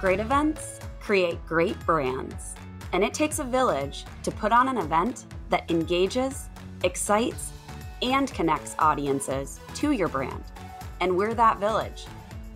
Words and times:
Great 0.00 0.18
events 0.18 0.80
create 0.98 1.38
great 1.46 1.78
brands, 1.84 2.54
and 2.94 3.04
it 3.04 3.12
takes 3.12 3.38
a 3.38 3.44
village 3.44 4.06
to 4.22 4.30
put 4.30 4.50
on 4.50 4.66
an 4.66 4.78
event 4.78 5.26
that 5.50 5.70
engages, 5.70 6.48
excites, 6.84 7.52
and 8.00 8.32
connects 8.32 8.74
audiences 8.78 9.60
to 9.74 9.90
your 9.90 10.08
brand. 10.08 10.42
And 11.02 11.14
we're 11.14 11.34
that 11.34 11.60
village. 11.60 12.06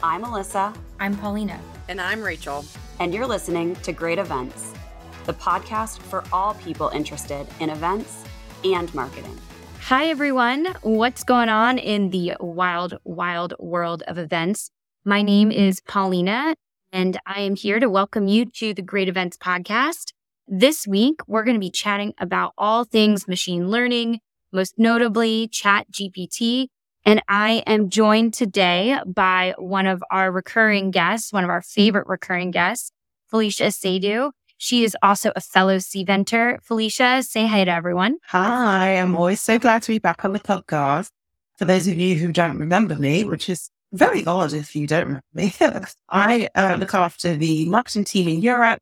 I'm 0.03 0.25
Alyssa. 0.25 0.75
I'm 0.99 1.15
Paulina. 1.19 1.61
And 1.89 2.01
I'm 2.01 2.23
Rachel. 2.23 2.65
And 2.99 3.13
you're 3.13 3.27
listening 3.27 3.77
to 3.77 3.93
Great 3.93 4.19
Events, 4.19 4.73
the 5.27 5.35
podcast 5.35 5.99
for 5.99 6.25
all 6.33 6.55
people 6.55 6.89
interested 6.95 7.47
in 7.61 7.69
events 7.69 8.25
and 8.65 8.93
marketing. 8.95 9.39
Hi, 9.81 10.07
everyone. 10.07 10.75
What's 10.81 11.25
going 11.25 11.51
on 11.51 11.77
in 11.77 12.09
the 12.09 12.39
wild, 12.41 12.97
wild 13.05 13.53
world 13.59 14.03
of 14.07 14.17
events? 14.17 14.71
My 15.05 15.21
name 15.21 15.53
is 15.53 15.83
Paulina, 15.83 16.55
and 16.95 17.19
I 17.27 17.41
am 17.41 17.57
here 17.57 17.81
to 17.81 17.91
welcome 17.91 18.29
you 18.29 18.45
to 18.53 18.73
the 18.73 18.81
Great 18.81 19.09
Events 19.09 19.37
Podcast. 19.37 20.13
This 20.47 20.87
week, 20.87 21.19
we're 21.27 21.43
going 21.43 21.57
to 21.57 21.61
be 21.61 21.73
chatting 21.73 22.15
about 22.19 22.53
all 22.57 22.85
things 22.85 23.27
machine 23.27 23.69
learning, 23.69 24.21
most 24.53 24.75
notably 24.79 25.49
Chat 25.49 25.91
GPT. 25.91 26.69
And 27.05 27.21
I 27.27 27.65
am 27.67 27.91
joined 27.91 28.33
today 28.33 28.97
by 29.05 29.55
one 29.59 29.87
of 29.87 30.05
our 30.13 30.31
recurring 30.31 30.93
guests, 30.93 31.33
one 31.33 31.43
of 31.43 31.51
our 31.51 31.63
favorite 31.63 32.07
recurring 32.07 32.53
guests, 32.53 32.93
Felicia 33.27 33.65
Asiedu. 33.65 34.31
She 34.57 34.85
is 34.85 34.97
also 35.03 35.33
a 35.35 35.41
fellow 35.41 35.79
Cventer. 35.79 36.63
Felicia, 36.63 37.25
say 37.25 37.49
hi 37.49 37.65
to 37.65 37.73
everyone. 37.73 38.19
Hi, 38.29 38.99
I'm 38.99 39.17
always 39.17 39.41
so 39.41 39.59
glad 39.59 39.83
to 39.83 39.91
be 39.91 39.99
back 39.99 40.25
on 40.25 40.33
the 40.33 40.39
podcast. 40.39 41.09
For 41.59 41.65
those 41.65 41.89
of 41.89 41.99
you 41.99 42.15
who 42.15 42.31
don't 42.31 42.57
remember 42.57 42.95
me, 42.95 43.25
which 43.25 43.49
is 43.49 43.69
very 43.95 44.27
odd 44.27 44.53
if 44.53 44.75
you 44.75 44.87
don't 44.87 45.07
remember 45.07 45.23
me. 45.33 45.55
I 46.09 46.49
uh, 46.55 46.77
look 46.79 46.95
after 46.95 47.37
the 47.37 47.67
marketing 47.67 48.05
team 48.05 48.29
in 48.29 48.43
Europe. 48.43 48.81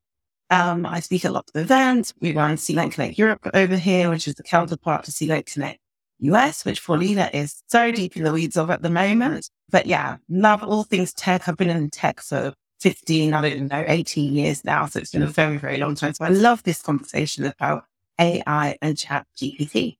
Um, 0.50 0.84
I 0.84 1.00
speak 1.00 1.24
at 1.24 1.32
lots 1.32 1.50
of 1.54 1.62
events. 1.62 2.12
We 2.20 2.32
run 2.32 2.56
Cvent 2.56 2.92
Connect 2.92 3.18
Europe 3.18 3.48
over 3.54 3.76
here, 3.76 4.10
which 4.10 4.26
is 4.26 4.34
the 4.34 4.42
counterpart 4.42 5.04
to 5.04 5.10
Cvent 5.10 5.46
Connect 5.46 5.78
US, 6.18 6.64
which 6.64 6.84
Paulina 6.84 7.30
is 7.32 7.62
so 7.68 7.90
deep 7.90 8.16
in 8.16 8.24
the 8.24 8.32
weeds 8.32 8.56
of 8.56 8.70
at 8.70 8.82
the 8.82 8.90
moment. 8.90 9.50
But 9.70 9.86
yeah, 9.86 10.16
love 10.28 10.62
all 10.62 10.84
things 10.84 11.12
tech. 11.12 11.48
I've 11.48 11.56
been 11.56 11.70
in 11.70 11.90
tech 11.90 12.20
for 12.20 12.54
15, 12.80 13.34
I 13.34 13.48
don't 13.48 13.68
know, 13.68 13.84
18 13.86 14.32
years 14.34 14.64
now. 14.64 14.86
So 14.86 15.00
it's 15.00 15.12
been 15.12 15.22
a 15.22 15.26
very, 15.26 15.56
very 15.56 15.78
long 15.78 15.94
time. 15.94 16.14
So 16.14 16.24
I 16.24 16.28
love 16.28 16.62
this 16.62 16.82
conversation 16.82 17.44
about 17.44 17.84
AI 18.18 18.76
and 18.80 18.96
chat 18.96 19.26
GPT. 19.36 19.96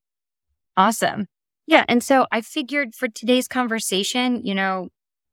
Awesome. 0.77 1.27
Yeah. 1.67 1.85
And 1.89 2.03
so 2.03 2.27
I 2.33 2.41
figured 2.41 2.95
for 2.95 3.09
today's 3.09 3.49
conversation, 3.49 4.45
you 4.45 4.55
know, 4.55 4.89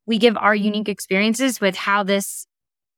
we 0.10 0.18
give 0.18 0.36
our 0.36 0.56
mm-hmm. 0.56 0.66
unique 0.66 0.90
experiences 0.90 1.62
with 1.62 1.76
how 1.76 2.04
this 2.04 2.48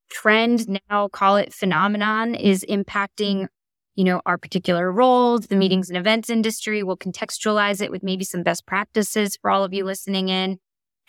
trend, 0.10 0.80
now 0.90 1.10
call 1.10 1.36
it 1.36 1.54
phenomenon, 1.54 2.34
is 2.34 2.66
impacting, 2.68 3.48
you 3.96 4.06
know, 4.06 4.22
our 4.26 4.38
particular 4.38 4.90
roles, 4.92 5.48
the 5.48 5.58
meetings 5.58 5.90
and 5.90 5.98
events 5.98 6.30
industry. 6.30 6.82
We'll 6.82 6.98
contextualize 6.98 7.82
it 7.82 7.92
with 7.92 8.02
maybe 8.02 8.24
some 8.24 8.44
best 8.44 8.66
practices 8.66 9.38
for 9.40 9.52
all 9.52 9.66
of 9.66 9.74
you 9.74 9.84
listening 9.84 10.30
in. 10.30 10.58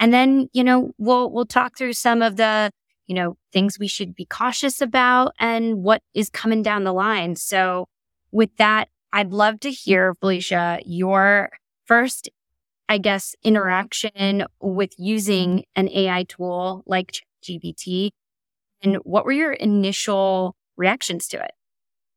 And 0.01 0.13
then, 0.13 0.49
you 0.53 0.65
know, 0.65 0.91
we'll 0.99 1.31
we'll 1.31 1.47
talk 1.47 1.79
through 1.79 1.93
some 1.93 2.21
of 2.21 2.37
the, 2.37 2.73
you 3.07 3.15
know, 3.15 3.37
things 3.53 3.79
we 3.79 3.87
should 3.87 4.17
be 4.17 4.27
cautious 4.27 4.81
about 4.81 5.35
and 5.39 5.85
what 5.85 6.03
is 6.15 6.29
coming 6.31 6.63
down 6.63 6.83
the 6.83 6.93
line. 6.93 7.37
So 7.37 7.87
with 8.33 8.51
that, 8.57 8.89
I'd 9.13 9.33
love 9.33 9.61
to 9.61 9.71
hear, 9.71 10.17
Felicia, 10.19 10.81
your 10.85 11.51
first 11.87 12.29
I 12.93 12.99
guess, 12.99 13.35
interaction 13.43 14.45
with 14.61 14.91
using 14.99 15.65
an 15.75 15.89
AI 15.89 16.25
tool 16.25 16.83
like 16.85 17.23
GPT? 17.43 18.11
And 18.83 18.97
what 18.97 19.25
were 19.25 19.33
your 19.33 19.55
initial 19.55 20.55
reactions 20.77 21.27
to 21.29 21.43
it? 21.43 21.53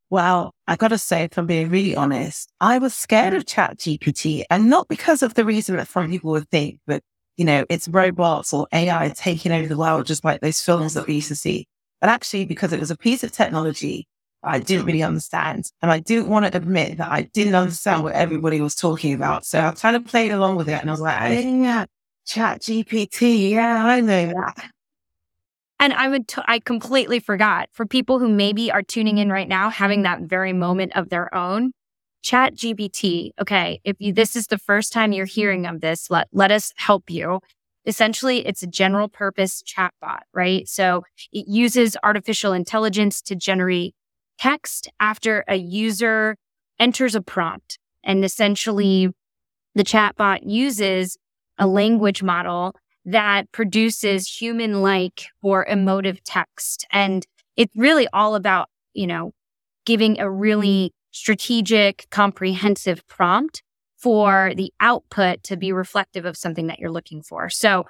Well, 0.10 0.54
I 0.67 0.76
got 0.76 0.89
to 0.89 0.98
say, 0.98 1.23
if 1.23 1.38
I'm 1.38 1.45
being 1.45 1.70
really 1.70 1.95
honest, 1.95 2.52
I 2.60 2.80
was 2.80 2.94
scared 2.94 3.33
of 3.33 3.45
Chat 3.45 3.77
GPT 3.77 4.44
and 4.49 4.70
not 4.70 4.89
because 4.89 5.23
of 5.23 5.36
the 5.36 5.45
reason 5.45 5.77
that 5.77 5.88
some 5.88 6.10
people 6.10 6.32
would 6.32 6.49
think 6.49 6.82
that, 6.88 7.04
you 7.38 7.45
know, 7.45 7.64
it's 7.70 7.88
robots 7.88 8.52
or 8.52 8.67
AI 8.73 9.14
taking 9.16 9.54
over 9.54 9.70
the 9.70 9.78
world, 9.78 10.05
just 10.05 10.26
like 10.26 10.42
those 10.42 10.60
films 10.60 10.94
that 10.95 11.08
we 11.08 11.16
used 11.16 11.30
to 11.30 11.36
see, 11.36 11.67
but 12.02 12.10
actually 12.10 12.44
because 12.44 12.73
it 12.73 12.82
was 12.82 12.92
a 12.92 12.98
piece 12.98 13.23
of 13.23 13.32
technology 13.32 14.10
I 14.45 14.60
didn't 14.60 14.86
really 14.86 15.04
understand. 15.04 15.66
And 15.82 15.92
I 15.92 16.00
didn't 16.00 16.30
want 16.30 16.45
to 16.45 16.56
admit 16.56 16.98
that 16.98 17.11
I 17.11 17.23
didn't 17.23 17.56
understand 17.56 18.04
what 18.04 18.14
everybody 18.14 18.61
was 18.61 18.76
talking 18.76 19.14
about. 19.14 19.45
So 19.45 19.60
I 19.60 19.72
kind 19.72 19.95
of 19.95 20.06
played 20.06 20.32
along 20.32 20.56
with 20.56 20.70
it 20.70 20.80
and 20.80 20.89
I 20.89 20.94
was 20.94 21.02
like, 21.02 21.44
yeah, 21.44 21.86
chat 22.26 22.61
GPT. 22.61 23.52
Yeah, 23.52 23.86
I 23.86 24.02
know 24.02 24.28
that. 24.28 24.70
And 25.80 25.94
I 25.94 26.08
would, 26.08 26.28
t- 26.28 26.42
I 26.48 26.60
completely 26.60 27.20
forgot 27.20 27.70
for 27.73 27.86
people 27.86 28.20
who 28.20 28.30
maybe 28.30 28.72
are 28.72 28.82
tuning 28.82 29.17
in 29.17 29.30
right 29.30 29.48
now, 29.48 29.70
having 29.70 30.04
that 30.04 30.22
very 30.22 30.54
moment 30.54 30.95
of 30.95 31.10
their 31.10 31.34
own. 31.36 31.72
Chat 32.23 32.55
GPT. 32.55 33.32
Okay. 33.39 33.82
If 33.84 33.98
you, 34.00 34.14
this 34.14 34.36
is 34.36 34.48
the 34.48 34.58
first 34.58 34.94
time 34.94 35.11
you're 35.11 35.26
hearing 35.26 35.66
of 35.66 35.82
this, 35.82 36.10
let, 36.10 36.28
let 36.32 36.50
us 36.50 36.73
help 36.78 37.10
you. 37.10 37.39
Essentially, 37.86 38.48
it's 38.48 38.64
a 38.64 38.67
general 38.67 39.08
purpose 39.08 39.61
chatbot, 39.61 40.22
right? 40.34 40.67
So 40.67 41.04
it 41.32 41.48
uses 41.48 41.95
artificial 42.04 42.52
intelligence 42.52 43.22
to 43.23 43.36
generate 43.36 43.94
text 44.38 44.90
after 45.00 45.44
a 45.48 45.56
user 45.56 46.38
enters 46.80 47.16
a 47.16 47.22
prompt. 47.22 47.80
And 48.04 48.23
essentially, 48.23 49.08
mm-hmm. 49.08 49.12
the 49.76 49.84
chatbot 49.84 50.40
uses 50.44 51.18
a 51.58 51.68
language 51.68 52.22
model 52.22 52.76
that 53.06 53.52
produces 53.52 54.28
human 54.28 54.82
like 54.82 55.28
or 55.42 55.66
emotive 55.66 56.23
text. 56.23 56.86
And 56.92 57.26
it's 57.56 57.76
really 57.76 58.08
all 58.12 58.36
about, 58.36 58.70
you 58.94 59.08
know, 59.08 59.32
giving 59.86 60.20
a 60.20 60.30
really 60.30 60.88
mm-hmm. 60.88 60.96
strategic, 61.12 62.08
comprehensive 62.10 63.08
prompt 63.08 63.64
for 63.98 64.52
the 64.56 64.72
output 64.80 65.42
to 65.44 65.58
be 65.58 65.72
reflective 65.72 66.26
of 66.26 66.38
something 66.38 66.67
that 66.67 66.80
you're 66.80 66.92
looking 66.92 67.23
for. 67.23 67.50
So 67.50 67.86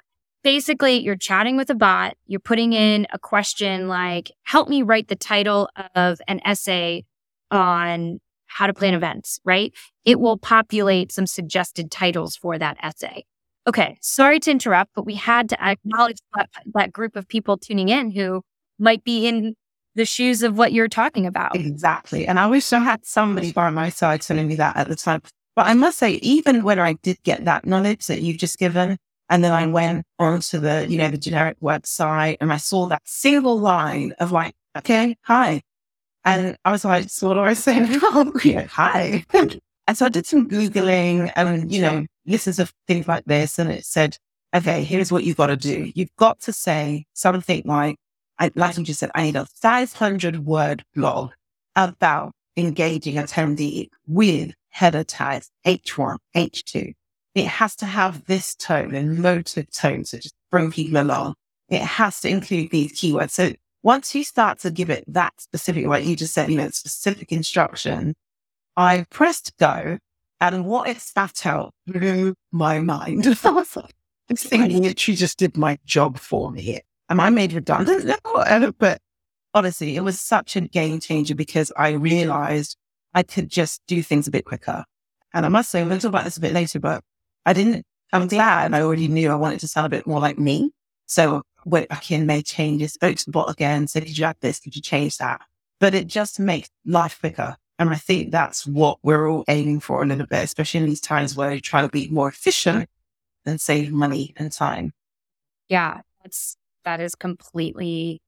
basically 0.46 1.02
you're 1.02 1.16
chatting 1.16 1.56
with 1.56 1.68
a 1.70 1.74
bot, 1.74 2.14
you're 2.28 2.38
putting 2.38 2.70
mm-hmm. 2.70 3.02
in 3.02 3.06
a 3.12 3.18
question 3.18 3.88
like, 3.88 4.30
help 4.44 4.68
me 4.68 4.80
write 4.80 5.08
the 5.08 5.16
title 5.16 5.68
of 5.96 6.20
an 6.28 6.40
essay 6.44 7.04
on 7.50 8.20
how 8.46 8.68
to 8.68 8.72
plan 8.72 8.94
events, 8.94 9.40
right? 9.44 9.74
It 10.04 10.20
will 10.20 10.38
populate 10.38 11.10
some 11.10 11.26
suggested 11.26 11.90
titles 11.90 12.36
for 12.36 12.60
that 12.60 12.76
essay. 12.80 13.24
Okay, 13.66 13.98
sorry 14.00 14.38
to 14.38 14.52
interrupt, 14.52 14.92
but 14.94 15.04
we 15.04 15.16
had 15.16 15.48
to 15.48 15.60
acknowledge 15.60 16.18
that, 16.36 16.48
that 16.74 16.92
group 16.92 17.16
of 17.16 17.26
people 17.26 17.58
tuning 17.58 17.88
in 17.88 18.12
who 18.12 18.42
might 18.78 19.02
be 19.02 19.26
in 19.26 19.56
the 19.96 20.04
shoes 20.04 20.44
of 20.44 20.56
what 20.56 20.72
you're 20.72 20.86
talking 20.86 21.26
about. 21.26 21.56
Exactly. 21.56 22.24
And 22.24 22.38
I 22.38 22.46
wish 22.46 22.72
I 22.72 22.78
had 22.78 23.04
somebody 23.04 23.50
by 23.50 23.70
my 23.70 23.88
side 23.88 24.22
telling 24.22 24.46
me 24.46 24.54
that 24.54 24.76
at 24.76 24.86
the 24.86 24.94
time. 24.94 25.22
But 25.56 25.66
I 25.66 25.74
must 25.74 25.98
say, 25.98 26.12
even 26.22 26.62
when 26.62 26.78
I 26.78 26.92
did 27.02 27.20
get 27.24 27.46
that 27.46 27.66
knowledge 27.66 28.06
that 28.06 28.22
you've 28.22 28.38
just 28.38 28.58
given, 28.58 28.96
and 29.28 29.42
then 29.42 29.52
I 29.52 29.66
went 29.66 30.04
onto 30.18 30.58
the, 30.58 30.86
you 30.88 30.98
know, 30.98 31.10
the 31.10 31.18
generic 31.18 31.58
website 31.60 32.36
and 32.40 32.52
I 32.52 32.58
saw 32.58 32.86
that 32.86 33.02
single 33.04 33.58
line 33.58 34.12
of 34.18 34.32
like, 34.32 34.54
okay, 34.76 35.16
hi. 35.22 35.62
And 36.24 36.56
I 36.64 36.72
was 36.72 36.84
like, 36.84 37.08
so 37.08 37.28
what 37.28 37.34
do 37.34 37.40
I 37.40 37.54
say? 37.54 37.86
yeah, 38.44 38.66
hi. 38.66 39.24
and 39.32 39.60
so 39.94 40.06
I 40.06 40.08
did 40.08 40.26
some 40.26 40.48
Googling 40.48 41.32
and, 41.36 41.72
you 41.72 41.80
know, 41.80 42.06
listened 42.26 42.56
to 42.56 42.72
things 42.86 43.08
like 43.08 43.24
this. 43.24 43.58
And 43.58 43.70
it 43.70 43.84
said, 43.84 44.16
okay, 44.54 44.84
here's 44.84 45.10
what 45.10 45.24
you've 45.24 45.36
got 45.36 45.48
to 45.48 45.56
do. 45.56 45.90
You've 45.94 46.14
got 46.16 46.40
to 46.40 46.52
say 46.52 47.06
something 47.14 47.62
like, 47.64 47.96
I, 48.38 48.50
like 48.54 48.76
you 48.76 48.84
just 48.84 49.00
said, 49.00 49.10
I 49.14 49.22
need 49.22 49.36
a 49.36 49.46
500 49.46 50.44
word 50.44 50.84
blog 50.94 51.30
about 51.74 52.32
engaging 52.56 53.16
attendee 53.16 53.88
with 54.06 54.52
header 54.70 55.04
tags 55.04 55.50
H1, 55.66 56.18
H2, 56.36 56.92
it 57.36 57.46
has 57.46 57.76
to 57.76 57.84
have 57.86 58.24
this 58.24 58.54
tone 58.54 58.94
and 58.94 59.18
motive 59.18 59.70
tone 59.70 60.04
to 60.04 60.18
just 60.18 60.34
bring 60.50 60.70
people 60.70 61.02
along. 61.02 61.34
It 61.68 61.82
has 61.82 62.18
to 62.22 62.30
include 62.30 62.70
these 62.70 62.94
keywords. 62.94 63.32
So 63.32 63.52
once 63.82 64.14
you 64.14 64.24
start 64.24 64.58
to 64.60 64.70
give 64.70 64.88
it 64.88 65.04
that 65.06 65.38
specific, 65.38 65.84
like 65.84 66.06
you 66.06 66.16
just 66.16 66.32
said, 66.32 66.50
you 66.50 66.56
know, 66.56 66.70
specific 66.70 67.30
instruction, 67.32 68.14
I 68.74 69.04
pressed 69.10 69.52
go 69.58 69.98
and 70.40 70.64
what 70.64 70.88
it 70.88 70.98
spat 70.98 71.44
out 71.44 71.74
blew 71.86 72.34
my 72.52 72.78
mind. 72.78 73.26
I 73.44 73.50
was 73.50 73.76
like, 73.76 73.94
this 74.28 74.44
thing 74.44 74.82
literally 74.82 75.16
just 75.16 75.38
did 75.38 75.58
my 75.58 75.78
job 75.84 76.18
for 76.18 76.50
me. 76.50 76.80
Am 77.10 77.20
I 77.20 77.28
made 77.28 77.52
redundant? 77.52 78.18
No, 78.24 78.72
but 78.78 78.98
honestly, 79.52 79.94
it 79.96 80.00
was 80.00 80.18
such 80.18 80.56
a 80.56 80.62
game 80.62 81.00
changer 81.00 81.34
because 81.34 81.70
I 81.76 81.90
realized 81.90 82.78
I 83.12 83.24
could 83.24 83.50
just 83.50 83.82
do 83.86 84.02
things 84.02 84.26
a 84.26 84.30
bit 84.30 84.46
quicker. 84.46 84.84
And 85.34 85.44
I 85.44 85.50
must 85.50 85.70
say, 85.70 85.84
we'll 85.84 85.98
talk 85.98 86.08
about 86.08 86.24
this 86.24 86.38
a 86.38 86.40
bit 86.40 86.54
later, 86.54 86.80
but 86.80 87.02
I 87.46 87.54
didn't, 87.54 87.86
I'm 88.12 88.28
glad 88.28 88.66
and 88.66 88.76
I 88.76 88.82
already 88.82 89.08
knew 89.08 89.30
I 89.30 89.36
wanted 89.36 89.60
to 89.60 89.68
sound 89.68 89.86
a 89.86 89.96
bit 89.96 90.06
more 90.06 90.20
like 90.20 90.38
me. 90.38 90.72
So 91.06 91.42
went 91.64 91.88
back 91.88 92.10
in, 92.10 92.26
made 92.26 92.44
changes, 92.44 92.92
spoke 92.92 93.16
to 93.16 93.24
the 93.24 93.30
bot 93.30 93.50
again, 93.50 93.86
said, 93.86 94.04
could 94.04 94.18
you 94.18 94.24
add 94.26 94.36
this? 94.40 94.60
Could 94.60 94.76
you 94.76 94.82
change 94.82 95.16
that? 95.16 95.40
But 95.80 95.94
it 95.94 96.06
just 96.06 96.38
makes 96.38 96.68
life 96.84 97.18
quicker. 97.18 97.56
And 97.78 97.90
I 97.90 97.96
think 97.96 98.32
that's 98.32 98.66
what 98.66 98.98
we're 99.02 99.28
all 99.30 99.44
aiming 99.48 99.80
for 99.80 100.02
a 100.02 100.06
little 100.06 100.26
bit, 100.26 100.44
especially 100.44 100.80
in 100.80 100.86
these 100.86 101.00
times 101.00 101.36
where 101.36 101.52
you're 101.52 101.60
trying 101.60 101.86
to 101.86 101.92
be 101.92 102.08
more 102.08 102.28
efficient 102.28 102.88
and 103.46 103.60
save 103.60 103.92
money 103.92 104.34
and 104.36 104.52
time. 104.52 104.92
Yeah, 105.68 106.00
that's, 106.22 106.56
that 106.84 107.00
is 107.00 107.14
completely 107.14 108.20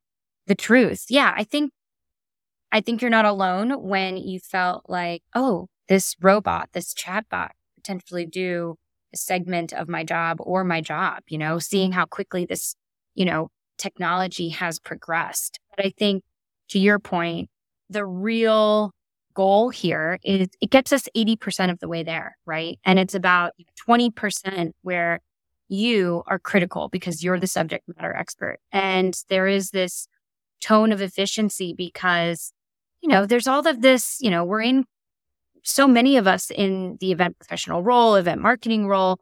the 0.46 0.54
truth. 0.54 1.06
Yeah, 1.08 1.32
I 1.36 1.44
think 1.44 1.72
I 2.70 2.80
think 2.80 3.00
you're 3.00 3.10
not 3.10 3.24
alone 3.24 3.82
when 3.82 4.16
you 4.16 4.40
felt 4.40 4.84
like, 4.88 5.22
oh, 5.34 5.68
this 5.88 6.14
robot, 6.20 6.68
this 6.72 6.92
chatbot 6.92 7.50
potentially 7.76 8.26
do 8.26 8.76
segment 9.14 9.72
of 9.72 9.88
my 9.88 10.04
job 10.04 10.38
or 10.40 10.64
my 10.64 10.80
job, 10.80 11.22
you 11.28 11.38
know, 11.38 11.58
seeing 11.58 11.92
how 11.92 12.04
quickly 12.04 12.44
this, 12.44 12.74
you 13.14 13.24
know, 13.24 13.48
technology 13.78 14.50
has 14.50 14.78
progressed. 14.78 15.58
But 15.70 15.86
I 15.86 15.92
think 15.96 16.22
to 16.70 16.78
your 16.78 16.98
point, 16.98 17.48
the 17.88 18.04
real 18.04 18.92
goal 19.34 19.70
here 19.70 20.18
is 20.24 20.48
it 20.60 20.70
gets 20.70 20.92
us 20.92 21.08
80% 21.16 21.70
of 21.70 21.78
the 21.78 21.88
way 21.88 22.02
there, 22.02 22.36
right? 22.44 22.78
And 22.84 22.98
it's 22.98 23.14
about 23.14 23.52
20% 23.88 24.72
where 24.82 25.20
you 25.68 26.22
are 26.26 26.38
critical 26.38 26.88
because 26.88 27.22
you're 27.22 27.38
the 27.38 27.46
subject 27.46 27.84
matter 27.88 28.14
expert. 28.14 28.58
And 28.72 29.14
there 29.28 29.46
is 29.46 29.70
this 29.70 30.08
tone 30.60 30.92
of 30.92 31.00
efficiency 31.00 31.74
because, 31.76 32.52
you 33.00 33.08
know, 33.08 33.26
there's 33.26 33.46
all 33.46 33.66
of 33.66 33.80
this, 33.80 34.18
you 34.20 34.30
know, 34.30 34.44
we're 34.44 34.62
in 34.62 34.84
so 35.62 35.86
many 35.86 36.16
of 36.16 36.26
us 36.26 36.50
in 36.50 36.96
the 37.00 37.12
event 37.12 37.38
professional 37.38 37.82
role, 37.82 38.14
event 38.14 38.40
marketing 38.40 38.86
role, 38.86 39.20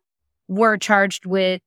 were 0.48 0.76
charged 0.76 1.26
with, 1.26 1.60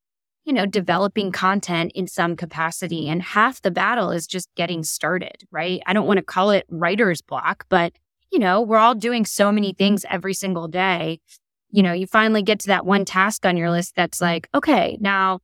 you 0.45 0.53
know, 0.53 0.65
developing 0.65 1.31
content 1.31 1.91
in 1.95 2.07
some 2.07 2.35
capacity. 2.35 3.07
And 3.09 3.21
half 3.21 3.61
the 3.61 3.71
battle 3.71 4.11
is 4.11 4.27
just 4.27 4.49
getting 4.55 4.83
started, 4.83 5.43
right? 5.51 5.81
I 5.85 5.93
don't 5.93 6.07
want 6.07 6.17
to 6.17 6.23
call 6.23 6.51
it 6.51 6.65
writer's 6.69 7.21
block, 7.21 7.65
but, 7.69 7.93
you 8.31 8.39
know, 8.39 8.61
we're 8.61 8.77
all 8.77 8.95
doing 8.95 9.25
so 9.25 9.51
many 9.51 9.73
things 9.73 10.05
every 10.09 10.33
single 10.33 10.67
day. 10.67 11.19
You 11.71 11.83
know, 11.83 11.93
you 11.93 12.07
finally 12.07 12.41
get 12.41 12.59
to 12.61 12.67
that 12.67 12.85
one 12.85 13.05
task 13.05 13.45
on 13.45 13.57
your 13.57 13.69
list 13.69 13.95
that's 13.95 14.21
like, 14.21 14.49
okay, 14.55 14.97
now 14.99 15.39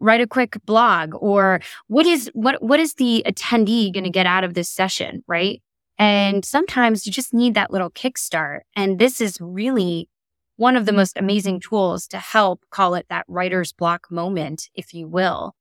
write 0.00 0.20
a 0.20 0.26
quick 0.26 0.56
blog 0.64 1.14
or 1.18 1.60
what 1.88 2.06
is 2.06 2.30
what 2.34 2.62
what 2.62 2.80
is 2.80 2.94
the 2.94 3.22
attendee 3.26 3.92
going 3.92 4.04
to 4.04 4.10
get 4.10 4.26
out 4.26 4.44
of 4.44 4.54
this 4.54 4.68
session 4.70 5.22
right 5.26 5.62
and 5.98 6.44
sometimes 6.44 7.06
you 7.06 7.12
just 7.12 7.34
need 7.34 7.54
that 7.54 7.72
little 7.72 7.90
kickstart. 7.90 8.60
And 8.76 8.98
this 8.98 9.20
is 9.20 9.38
really 9.40 10.08
one 10.56 10.76
of 10.76 10.86
the 10.86 10.92
most 10.92 11.16
amazing 11.16 11.60
tools 11.60 12.06
to 12.08 12.18
help 12.18 12.64
call 12.70 12.94
it 12.94 13.06
that 13.08 13.24
writer's 13.28 13.72
block 13.72 14.10
moment, 14.10 14.68
if 14.74 14.94
you 14.94 15.08
will. 15.08 15.54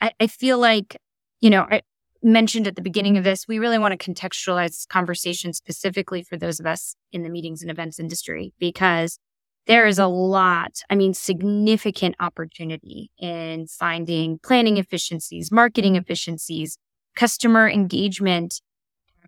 I, 0.00 0.12
I 0.20 0.26
feel 0.26 0.58
like, 0.58 0.96
you 1.40 1.50
know, 1.50 1.66
I 1.70 1.82
mentioned 2.22 2.66
at 2.66 2.76
the 2.76 2.82
beginning 2.82 3.16
of 3.16 3.24
this, 3.24 3.48
we 3.48 3.58
really 3.58 3.78
want 3.78 3.98
to 3.98 4.12
contextualize 4.12 4.68
this 4.68 4.86
conversation 4.86 5.52
specifically 5.52 6.22
for 6.22 6.36
those 6.36 6.60
of 6.60 6.66
us 6.66 6.94
in 7.12 7.22
the 7.22 7.30
meetings 7.30 7.62
and 7.62 7.70
events 7.70 7.98
industry 7.98 8.52
because 8.58 9.18
there 9.66 9.86
is 9.86 9.98
a 9.98 10.06
lot, 10.06 10.80
I 10.90 10.94
mean, 10.94 11.14
significant 11.14 12.16
opportunity 12.18 13.10
in 13.18 13.66
finding 13.66 14.38
planning 14.42 14.78
efficiencies, 14.78 15.52
marketing 15.52 15.96
efficiencies, 15.96 16.76
customer 17.14 17.68
engagement 17.68 18.60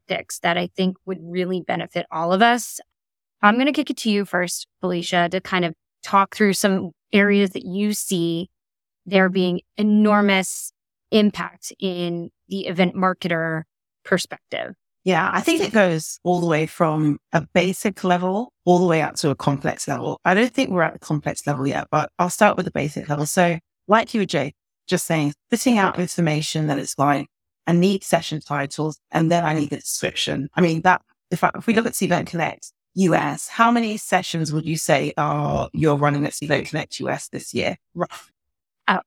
tactics 0.09 0.39
that 0.41 0.57
I 0.57 0.69
think 0.77 0.97
would 1.07 1.19
really 1.23 1.61
benefit 1.61 2.07
all 2.11 2.33
of 2.33 2.43
us. 2.43 2.81
I'm 3.43 3.55
going 3.55 3.67
to 3.67 3.73
kick 3.73 3.91
it 3.91 3.97
to 3.99 4.11
you 4.11 4.25
first, 4.25 4.67
Felicia, 4.81 5.29
to 5.31 5.41
kind 5.41 5.65
of 5.65 5.75
talk 6.03 6.35
through 6.35 6.53
some 6.55 6.93
areas 7.13 7.51
that 7.51 7.65
you 7.65 7.93
see 7.93 8.49
there 9.05 9.29
being 9.29 9.61
enormous 9.77 10.73
impact 11.11 11.73
in 11.81 12.31
the 12.49 12.67
event 12.67 12.95
marketer 12.95 13.63
perspective. 14.05 14.75
Yeah, 15.05 15.29
I 15.33 15.41
think 15.41 15.61
it 15.61 15.73
goes 15.73 16.21
all 16.23 16.41
the 16.41 16.47
way 16.47 16.67
from 16.67 17.19
a 17.33 17.45
basic 17.53 18.05
level 18.05 18.53
all 18.65 18.79
the 18.79 18.87
way 18.87 19.03
up 19.03 19.17
to 19.17 19.31
a 19.31 19.35
complex 19.35 19.89
level. 19.89 20.21
I 20.25 20.35
don't 20.35 20.53
think 20.53 20.71
we're 20.71 20.83
at 20.83 20.93
the 20.93 21.01
complex 21.01 21.45
level 21.45 21.67
yet, 21.67 21.89
but 21.91 22.11
I'll 22.21 22.31
start 22.31 22.57
with 22.57 22.67
the 22.67 22.71
basic 22.71 23.09
level. 23.09 23.27
So, 23.27 23.59
like 23.89 24.15
you 24.15 24.25
Jay, 24.25 24.53
just 24.87 25.05
saying, 25.05 25.35
putting 25.51 25.77
out 25.77 25.99
information 25.99 26.69
that 26.69 26.79
is 26.79 26.95
like 26.99 27.27
I 27.67 27.73
need 27.73 28.05
session 28.05 28.41
titles 28.41 28.99
and 29.11 29.31
then 29.31 29.45
I 29.45 29.55
need 29.55 29.71
the 29.71 29.77
description. 29.77 30.49
I 30.55 30.61
mean, 30.61 30.83
that 30.83 31.03
if, 31.31 31.45
I, 31.45 31.51
if 31.57 31.67
we 31.67 31.75
look 31.75 31.87
at 31.87 31.93
Cvent 31.93 32.27
Connect 32.27 32.73
US, 32.95 33.49
how 33.49 33.71
many 33.71 33.97
sessions 33.97 34.53
would 34.53 34.67
you 34.67 34.77
say 34.77 35.13
are 35.17 35.71
you're 35.73 35.97
running 35.97 36.27
at 36.27 36.33
Cvent 36.33 36.69
Connect 36.69 37.01
US 37.01 37.29
this 37.29 37.55
year? 37.55 37.77
Rough. 37.95 38.31
Oh, 38.89 39.01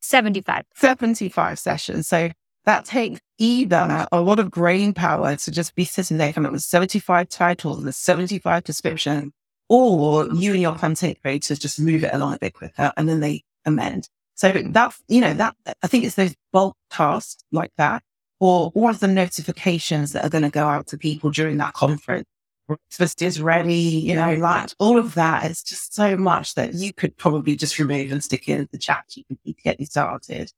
75. 0.00 0.64
75 0.74 1.58
sessions. 1.58 2.08
So 2.08 2.30
that 2.64 2.84
takes 2.84 3.20
either 3.38 4.06
a 4.10 4.20
lot 4.20 4.40
of 4.40 4.50
brain 4.50 4.92
power 4.92 5.36
to 5.36 5.50
just 5.50 5.74
be 5.74 5.84
sitting 5.84 6.16
there 6.16 6.32
coming 6.32 6.46
up 6.46 6.52
with 6.52 6.62
75 6.62 7.28
titles 7.28 7.82
and 7.82 7.94
75 7.94 8.64
descriptions, 8.64 9.32
or 9.68 10.26
you 10.34 10.52
and 10.52 10.60
your 10.60 10.74
content 10.74 11.18
creators 11.22 11.58
just 11.58 11.78
move 11.78 12.02
it 12.02 12.12
along 12.12 12.34
a 12.34 12.38
bit 12.38 12.54
quicker 12.54 12.92
and 12.96 13.08
then 13.08 13.20
they 13.20 13.44
amend. 13.64 14.08
So 14.36 14.52
that, 14.52 14.94
you 15.08 15.22
know, 15.22 15.34
that 15.34 15.56
I 15.82 15.86
think 15.86 16.04
it's 16.04 16.14
those 16.14 16.34
bulk 16.52 16.76
tasks 16.90 17.42
like 17.52 17.72
that, 17.78 18.02
or 18.38 18.70
all 18.74 18.90
of 18.90 19.00
the 19.00 19.08
notifications 19.08 20.12
that 20.12 20.24
are 20.24 20.28
going 20.28 20.44
to 20.44 20.50
go 20.50 20.66
out 20.66 20.86
to 20.88 20.98
people 20.98 21.30
during 21.30 21.56
that 21.56 21.72
conference. 21.72 22.26
Breakfast 22.68 23.22
is 23.22 23.40
ready, 23.40 23.74
you 23.74 24.14
know, 24.14 24.34
like 24.34 24.70
all 24.78 24.98
of 24.98 25.14
that 25.14 25.48
is 25.48 25.62
just 25.62 25.94
so 25.94 26.16
much 26.16 26.54
that 26.54 26.74
you 26.74 26.92
could 26.92 27.16
probably 27.16 27.56
just 27.56 27.78
remove 27.78 28.12
and 28.12 28.22
stick 28.22 28.48
in 28.48 28.68
the 28.72 28.78
chat 28.78 29.04
GPT 29.08 29.56
to 29.56 29.62
get 29.62 29.80
you 29.80 29.86
started. 29.86 30.52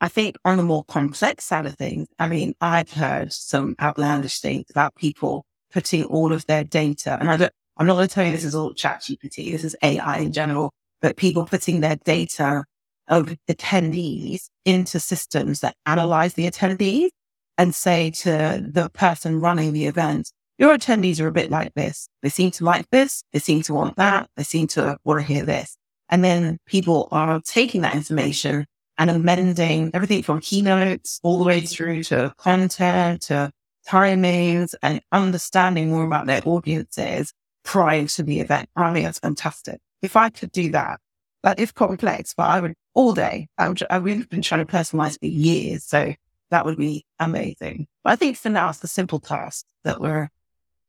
I 0.00 0.08
think 0.08 0.36
on 0.44 0.58
the 0.58 0.62
more 0.62 0.84
complex 0.84 1.44
side 1.44 1.64
of 1.66 1.74
things, 1.74 2.08
I 2.18 2.28
mean, 2.28 2.54
I've 2.60 2.92
heard 2.92 3.32
some 3.32 3.74
outlandish 3.80 4.40
things 4.40 4.66
about 4.70 4.94
people 4.96 5.46
putting 5.72 6.04
all 6.04 6.32
of 6.32 6.44
their 6.46 6.62
data, 6.62 7.16
and 7.18 7.30
I 7.30 7.38
don't, 7.38 7.52
I'm 7.78 7.86
not 7.86 7.94
going 7.94 8.06
to 8.06 8.14
tell 8.14 8.24
you 8.24 8.32
this 8.32 8.44
is 8.44 8.54
all 8.54 8.74
chat 8.74 9.00
GPT, 9.00 9.50
this 9.50 9.64
is 9.64 9.74
AI 9.82 10.18
in 10.18 10.32
general, 10.32 10.72
but 11.00 11.16
people 11.16 11.46
putting 11.46 11.80
their 11.80 11.96
data 11.96 12.64
of 13.08 13.36
attendees 13.48 14.48
into 14.64 15.00
systems 15.00 15.60
that 15.60 15.76
analyze 15.86 16.34
the 16.34 16.50
attendees 16.50 17.10
and 17.58 17.74
say 17.74 18.10
to 18.10 18.64
the 18.66 18.90
person 18.90 19.40
running 19.40 19.72
the 19.72 19.86
event, 19.86 20.30
your 20.58 20.76
attendees 20.76 21.20
are 21.20 21.26
a 21.26 21.32
bit 21.32 21.50
like 21.50 21.74
this. 21.74 22.08
They 22.22 22.28
seem 22.28 22.50
to 22.52 22.64
like 22.64 22.88
this. 22.90 23.22
They 23.32 23.38
seem 23.38 23.62
to 23.62 23.74
want 23.74 23.96
that. 23.96 24.28
They 24.36 24.42
seem 24.42 24.66
to 24.68 24.96
want 25.04 25.20
to 25.20 25.26
hear 25.26 25.44
this. 25.44 25.76
And 26.08 26.24
then 26.24 26.58
people 26.66 27.08
are 27.10 27.40
taking 27.40 27.82
that 27.82 27.94
information 27.94 28.66
and 28.98 29.10
amending 29.10 29.90
everything 29.92 30.22
from 30.22 30.40
keynotes 30.40 31.20
all 31.22 31.38
the 31.38 31.44
way 31.44 31.60
through 31.60 32.04
to 32.04 32.32
content, 32.38 33.22
to 33.22 33.50
timings 33.86 34.74
and 34.82 35.00
understanding 35.12 35.90
more 35.90 36.04
about 36.04 36.26
their 36.26 36.40
audiences 36.44 37.32
prior 37.64 38.06
to 38.06 38.22
the 38.22 38.40
event. 38.40 38.68
I 38.76 38.92
think 38.92 39.04
that's 39.04 39.18
fantastic. 39.18 39.80
If 40.02 40.16
I 40.16 40.30
could 40.30 40.52
do 40.52 40.70
that, 40.70 41.00
that 41.46 41.60
is 41.60 41.70
complex, 41.70 42.34
but 42.36 42.42
I 42.42 42.60
would 42.60 42.74
all 42.92 43.12
day. 43.12 43.46
I 43.56 43.68
would, 43.68 43.80
I 43.88 44.00
been 44.00 44.42
trying 44.42 44.66
to 44.66 44.72
personalize 44.72 45.16
for 45.16 45.26
years. 45.26 45.84
So 45.84 46.12
that 46.50 46.64
would 46.64 46.76
be 46.76 47.06
amazing. 47.20 47.86
But 48.02 48.14
I 48.14 48.16
think 48.16 48.36
for 48.36 48.48
now, 48.48 48.70
it's 48.70 48.80
the 48.80 48.88
simple 48.88 49.20
tasks 49.20 49.64
that 49.84 50.00
we're 50.00 50.28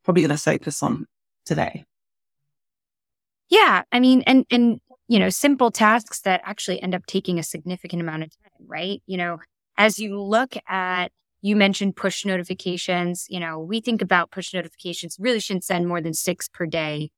probably 0.03 0.23
going 0.23 0.35
to 0.35 0.41
focus 0.41 0.81
on 0.81 1.05
today. 1.45 1.85
Yeah. 3.49 3.83
I 3.91 3.99
mean, 3.99 4.23
and, 4.25 4.47
and, 4.49 4.81
you 5.07 5.19
know, 5.19 5.29
simple 5.29 5.69
tasks 5.69 6.21
that 6.21 6.41
actually 6.43 6.81
end 6.81 6.95
up 6.95 7.05
taking 7.05 7.37
a 7.37 7.43
significant 7.43 8.01
amount 8.01 8.23
of 8.23 8.31
time, 8.31 8.65
right? 8.65 9.03
You 9.05 9.17
know, 9.17 9.37
as 9.77 9.99
you 9.99 10.19
look 10.19 10.55
at, 10.67 11.11
you 11.43 11.55
mentioned 11.55 11.95
push 11.95 12.25
notifications, 12.25 13.27
you 13.29 13.39
know, 13.39 13.59
we 13.59 13.79
think 13.79 14.01
about 14.01 14.31
push 14.31 14.55
notifications 14.55 15.17
really 15.19 15.39
shouldn't 15.39 15.65
send 15.65 15.87
more 15.87 16.01
than 16.01 16.15
six 16.15 16.49
per 16.49 16.65
day 16.65 17.11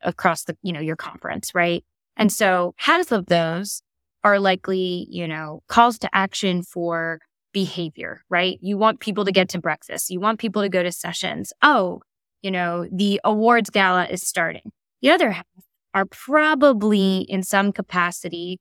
across 0.00 0.44
the, 0.44 0.56
you 0.62 0.72
know, 0.72 0.78
your 0.78 0.94
conference, 0.94 1.56
right? 1.56 1.84
And 2.16 2.32
so 2.32 2.74
half 2.78 3.12
of 3.12 3.26
those 3.26 3.82
are 4.22 4.38
likely, 4.38 5.06
you 5.10 5.28
know, 5.28 5.62
calls 5.68 5.98
to 5.98 6.08
action 6.14 6.62
for 6.62 7.20
behavior, 7.52 8.22
right? 8.30 8.58
You 8.60 8.78
want 8.78 9.00
people 9.00 9.24
to 9.24 9.32
get 9.32 9.48
to 9.50 9.60
breakfast. 9.60 10.10
You 10.10 10.20
want 10.20 10.40
people 10.40 10.62
to 10.62 10.68
go 10.68 10.82
to 10.82 10.92
sessions. 10.92 11.52
Oh, 11.62 12.00
you 12.42 12.50
know, 12.50 12.86
the 12.92 13.20
awards 13.24 13.70
gala 13.70 14.06
is 14.06 14.26
starting. 14.26 14.72
The 15.02 15.10
other 15.10 15.30
half 15.30 15.46
are 15.94 16.06
probably 16.06 17.18
in 17.28 17.42
some 17.42 17.72
capacity 17.72 18.58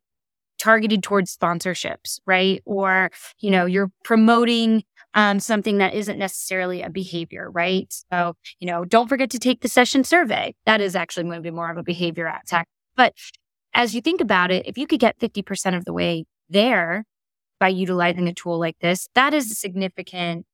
targeted 0.60 1.03
towards 1.03 1.36
sponsorships, 1.36 2.19
right? 2.25 2.62
Or, 2.65 3.10
you 3.39 3.51
know, 3.51 3.65
you're 3.65 3.91
promoting 4.03 4.83
um, 5.15 5.39
something 5.39 5.79
that 5.79 5.93
isn't 5.93 6.17
necessarily 6.17 6.81
a 6.81 6.89
behavior, 6.89 7.50
right? 7.51 7.93
So, 8.12 8.36
you 8.60 8.67
know, 8.67 8.86
don't 8.86 9.10
forget 9.10 9.29
to 9.31 9.39
take 9.39 9.62
the 9.62 9.67
session 9.67 10.03
survey. 10.03 10.53
That 10.65 10.81
is 10.81 10.95
actually 10.95 11.24
going 11.24 11.38
to 11.38 11.41
be 11.41 11.51
more 11.51 11.69
of 11.69 11.77
a 11.77 11.83
behavior 11.83 12.27
attack. 12.27 12.67
But 12.95 13.13
as 13.74 13.96
you 13.96 14.01
think 14.01 14.22
about 14.22 14.51
it, 14.51 14.65
if 14.68 14.77
you 14.77 14.88
could 14.88 15.00
get 15.00 15.20
50% 15.20 15.75
of 15.75 15.86
the 15.86 15.94
way 15.94 16.25
there 16.50 17.06
by 17.60 17.70
utilizing 17.70 18.27
a 18.27 18.34
tool 18.34 18.60
like 18.60 18.77
this, 18.80 19.08
that 19.15 19.34
is 19.34 19.51
a 19.51 19.56
significant 19.56 20.46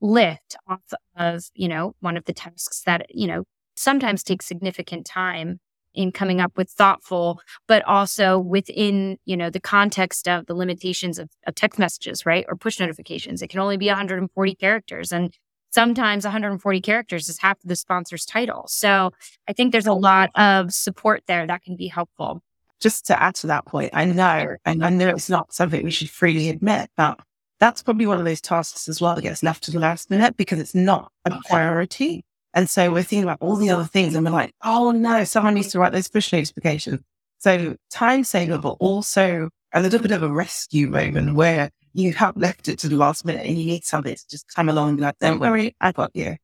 lift 0.00 0.56
off 0.68 0.80
of, 1.16 1.44
you 1.54 1.68
know, 1.68 1.94
one 2.00 2.16
of 2.16 2.24
the 2.24 2.32
tasks 2.32 2.82
that, 2.86 3.06
you 3.10 3.26
know, 3.26 3.44
sometimes 3.76 4.22
takes 4.22 4.46
significant 4.46 5.06
time 5.06 5.58
in 5.94 6.12
coming 6.12 6.40
up 6.40 6.56
with 6.56 6.70
thoughtful, 6.70 7.40
but 7.66 7.84
also 7.84 8.38
within, 8.38 9.16
you 9.24 9.36
know, 9.36 9.50
the 9.50 9.60
context 9.60 10.28
of 10.28 10.46
the 10.46 10.54
limitations 10.54 11.18
of, 11.18 11.28
of 11.46 11.54
text 11.54 11.78
messages, 11.78 12.24
right? 12.24 12.44
Or 12.48 12.56
push 12.56 12.78
notifications. 12.78 13.42
It 13.42 13.48
can 13.48 13.60
only 13.60 13.76
be 13.76 13.88
140 13.88 14.54
characters. 14.54 15.12
And 15.12 15.34
sometimes 15.70 16.24
140 16.24 16.80
characters 16.80 17.28
is 17.28 17.38
half 17.38 17.56
of 17.62 17.68
the 17.68 17.76
sponsor's 17.76 18.24
title. 18.24 18.64
So 18.68 19.10
I 19.48 19.52
think 19.52 19.72
there's 19.72 19.86
a 19.86 19.92
lot 19.92 20.30
of 20.36 20.72
support 20.72 21.22
there 21.26 21.46
that 21.46 21.62
can 21.62 21.76
be 21.76 21.88
helpful 21.88 22.42
just 22.80 23.06
to 23.06 23.22
add 23.22 23.34
to 23.36 23.46
that 23.48 23.66
point, 23.66 23.90
I 23.92 24.04
know, 24.06 24.56
and 24.64 24.84
I 24.84 24.90
know 24.90 25.08
it's 25.08 25.30
not 25.30 25.52
something 25.52 25.84
we 25.84 25.90
should 25.90 26.10
freely 26.10 26.48
admit, 26.48 26.90
but 26.96 27.20
that's 27.58 27.82
probably 27.82 28.06
one 28.06 28.18
of 28.18 28.24
those 28.24 28.40
tasks 28.40 28.88
as 28.88 29.00
well 29.00 29.14
that 29.14 29.22
gets 29.22 29.42
left 29.42 29.64
to 29.64 29.70
the 29.70 29.78
last 29.78 30.10
minute 30.10 30.36
because 30.36 30.58
it's 30.58 30.74
not 30.74 31.12
a 31.26 31.38
priority. 31.48 32.24
And 32.54 32.68
so 32.68 32.90
we're 32.90 33.02
thinking 33.02 33.24
about 33.24 33.38
all 33.40 33.56
the 33.56 33.70
other 33.70 33.84
things 33.84 34.14
and 34.14 34.24
we're 34.24 34.32
like, 34.32 34.54
oh 34.64 34.90
no, 34.90 35.24
someone 35.24 35.54
needs 35.54 35.68
to 35.68 35.78
write 35.78 35.92
those 35.92 36.08
push 36.08 36.32
notifications. 36.32 37.00
So 37.38 37.76
time 37.90 38.24
saver, 38.24 38.58
but 38.58 38.76
also 38.80 39.50
a 39.72 39.80
little 39.80 40.00
bit 40.00 40.10
of 40.10 40.22
a 40.22 40.28
rescue 40.28 40.88
moment 40.88 41.34
where 41.34 41.70
you 41.92 42.12
have 42.14 42.36
left 42.36 42.68
it 42.68 42.78
to 42.80 42.88
the 42.88 42.96
last 42.96 43.24
minute 43.24 43.46
and 43.46 43.58
you 43.58 43.66
need 43.66 43.84
somebody 43.84 44.16
to 44.16 44.28
just 44.28 44.52
come 44.54 44.68
along 44.68 44.90
and 44.90 44.98
be 44.98 45.02
like, 45.02 45.18
don't 45.20 45.38
worry, 45.38 45.76
I 45.80 45.92
got 45.92 46.10
you. 46.14 46.36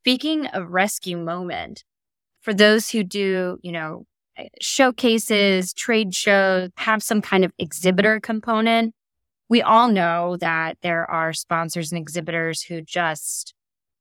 Speaking 0.00 0.46
of 0.48 0.70
rescue 0.70 1.16
moment, 1.16 1.84
for 2.40 2.52
those 2.52 2.90
who 2.90 3.04
do, 3.04 3.58
you 3.62 3.72
know, 3.72 4.06
showcases, 4.60 5.72
trade 5.72 6.14
shows, 6.14 6.70
have 6.76 7.02
some 7.02 7.22
kind 7.22 7.44
of 7.44 7.52
exhibitor 7.58 8.20
component, 8.20 8.94
we 9.48 9.62
all 9.62 9.88
know 9.88 10.36
that 10.38 10.78
there 10.82 11.08
are 11.10 11.32
sponsors 11.32 11.92
and 11.92 12.00
exhibitors 12.00 12.62
who 12.62 12.80
just 12.80 13.54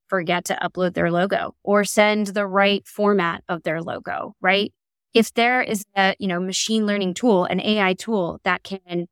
forget 0.07 0.45
to 0.45 0.57
upload 0.61 0.93
their 0.93 1.11
logo 1.11 1.55
or 1.63 1.83
send 1.83 2.27
the 2.27 2.47
right 2.47 2.85
format 2.87 3.43
of 3.49 3.63
their 3.63 3.81
logo, 3.81 4.33
right? 4.41 4.71
If 5.13 5.33
there 5.33 5.61
is 5.61 5.85
a, 5.95 6.15
you 6.19 6.27
know, 6.27 6.39
machine 6.39 6.85
learning 6.85 7.15
tool, 7.15 7.45
an 7.45 7.59
AI 7.59 7.93
tool 7.93 8.39
that 8.43 8.63
can, 8.63 9.07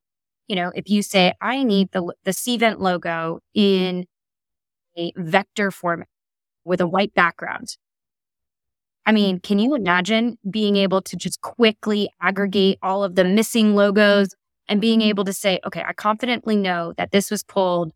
you 0.47 0.55
know, 0.55 0.71
if 0.75 0.89
you 0.89 1.01
say, 1.01 1.33
I 1.41 1.63
need 1.63 1.91
the, 1.91 2.13
the 2.23 2.31
Cvent 2.31 2.79
logo 2.79 3.39
in 3.53 4.05
a 4.97 5.11
vector 5.15 5.71
format 5.71 6.07
with 6.65 6.81
a 6.81 6.87
white 6.87 7.13
background. 7.13 7.77
I 9.05 9.11
mean, 9.11 9.39
can 9.39 9.59
you 9.59 9.75
imagine 9.75 10.37
being 10.49 10.75
able 10.75 11.01
to 11.01 11.15
just 11.15 11.41
quickly 11.41 12.09
aggregate 12.21 12.77
all 12.81 13.03
of 13.03 13.15
the 13.15 13.23
missing 13.23 13.75
logos 13.75 14.29
and 14.67 14.79
being 14.79 15.01
able 15.01 15.25
to 15.25 15.33
say, 15.33 15.59
okay, 15.65 15.83
I 15.85 15.93
confidently 15.93 16.55
know 16.55 16.93
that 16.97 17.11
this 17.11 17.31
was 17.31 17.43
pulled, 17.43 17.91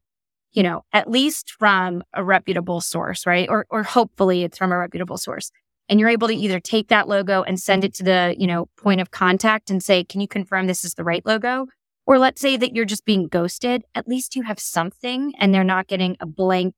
you 0.51 0.63
know, 0.63 0.83
at 0.91 1.09
least 1.09 1.51
from 1.57 2.03
a 2.13 2.23
reputable 2.23 2.81
source, 2.81 3.25
right? 3.25 3.47
Or, 3.49 3.65
or 3.69 3.83
hopefully 3.83 4.43
it's 4.43 4.57
from 4.57 4.71
a 4.71 4.77
reputable 4.77 5.17
source. 5.17 5.51
And 5.87 5.99
you're 5.99 6.09
able 6.09 6.27
to 6.27 6.35
either 6.35 6.59
take 6.59 6.87
that 6.87 7.07
logo 7.07 7.43
and 7.43 7.59
send 7.59 7.83
it 7.83 7.93
to 7.95 8.03
the, 8.03 8.35
you 8.37 8.47
know, 8.47 8.67
point 8.77 8.99
of 8.99 9.11
contact 9.11 9.69
and 9.69 9.83
say, 9.83 10.03
can 10.03 10.21
you 10.21 10.27
confirm 10.27 10.65
this 10.65 10.83
is 10.83 10.95
the 10.95 11.03
right 11.03 11.23
logo? 11.25 11.67
Or 12.07 12.17
let's 12.17 12.41
say 12.41 12.57
that 12.57 12.75
you're 12.75 12.85
just 12.85 13.05
being 13.05 13.27
ghosted. 13.27 13.83
At 13.93 14.07
least 14.07 14.35
you 14.35 14.43
have 14.43 14.59
something 14.59 15.33
and 15.37 15.53
they're 15.53 15.63
not 15.63 15.87
getting 15.87 16.17
a 16.19 16.25
blank 16.25 16.73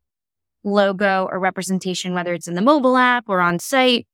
logo 0.64 1.28
or 1.32 1.40
representation, 1.40 2.14
whether 2.14 2.34
it's 2.34 2.48
in 2.48 2.56
the 2.56 2.62
mobile 2.62 2.98
app 2.98 3.26
or 3.28 3.40
on 3.40 3.60
site. 3.60 4.06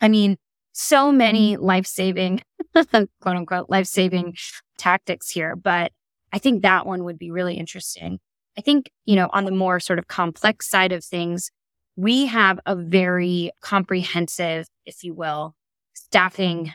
I 0.00 0.08
mean, 0.08 0.36
so 0.72 1.12
many 1.12 1.56
life 1.56 1.86
saving, 1.86 2.42
quote 2.74 3.08
unquote, 3.24 3.68
life 3.68 3.86
saving 3.86 4.34
tactics 4.78 5.30
here, 5.30 5.56
but 5.56 5.92
I 6.32 6.38
think 6.38 6.62
that 6.62 6.86
one 6.86 7.04
would 7.04 7.18
be 7.18 7.30
really 7.30 7.54
interesting. 7.54 8.18
I 8.56 8.60
think, 8.60 8.90
you 9.04 9.16
know, 9.16 9.28
on 9.32 9.44
the 9.44 9.50
more 9.50 9.80
sort 9.80 9.98
of 9.98 10.08
complex 10.08 10.68
side 10.68 10.92
of 10.92 11.04
things, 11.04 11.50
we 11.96 12.26
have 12.26 12.60
a 12.66 12.76
very 12.76 13.50
comprehensive, 13.60 14.66
if 14.86 15.02
you 15.02 15.14
will, 15.14 15.54
staffing 15.92 16.72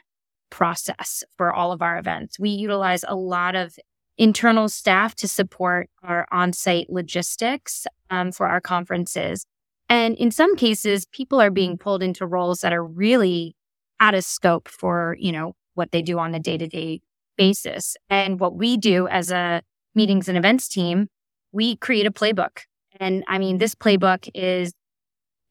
process 0.50 1.24
for 1.38 1.54
all 1.54 1.72
of 1.72 1.82
our 1.82 1.98
events. 1.98 2.40
We 2.40 2.50
utilize 2.50 3.04
a 3.08 3.16
lot 3.16 3.56
of 3.56 3.76
internal 4.18 4.70
staff 4.70 5.16
to 5.16 5.28
support 5.28 5.90
our 6.04 6.28
on-site 6.32 6.90
logistics 6.90 7.86
um, 8.10 8.32
for 8.32 8.48
our 8.48 8.62
conferences. 8.62 9.46
And 9.88 10.16
in 10.18 10.32
some 10.32 10.56
cases, 10.56 11.06
people 11.06 11.40
are 11.42 11.52
being 11.52 11.72
mm-hmm. 11.74 11.84
pulled 11.84 12.04
into 12.04 12.26
roles 12.26 12.62
that 12.62 12.74
are 12.74 12.84
really 12.84 13.56
out 14.00 14.16
of 14.16 14.24
scope 14.24 14.68
for, 14.68 15.16
you 15.20 15.32
know, 15.32 15.54
what 15.74 15.92
they 15.92 16.02
do 16.02 16.20
on 16.20 16.34
a 16.34 16.40
day-to-day 16.40 17.02
basis. 17.38 17.96
And 18.10 18.40
what 18.40 18.56
we 18.56 18.78
do 18.78 19.08
as 19.08 19.32
a 19.32 19.62
meetings 19.94 20.28
and 20.28 20.38
events 20.38 20.68
team, 20.68 21.08
we 21.52 21.76
create 21.78 22.06
a 22.06 22.12
playbook. 22.12 22.62
And 23.00 23.24
I 23.28 23.40
mean, 23.40 23.58
this 23.58 23.76
playbook 23.76 24.30
is, 24.34 24.74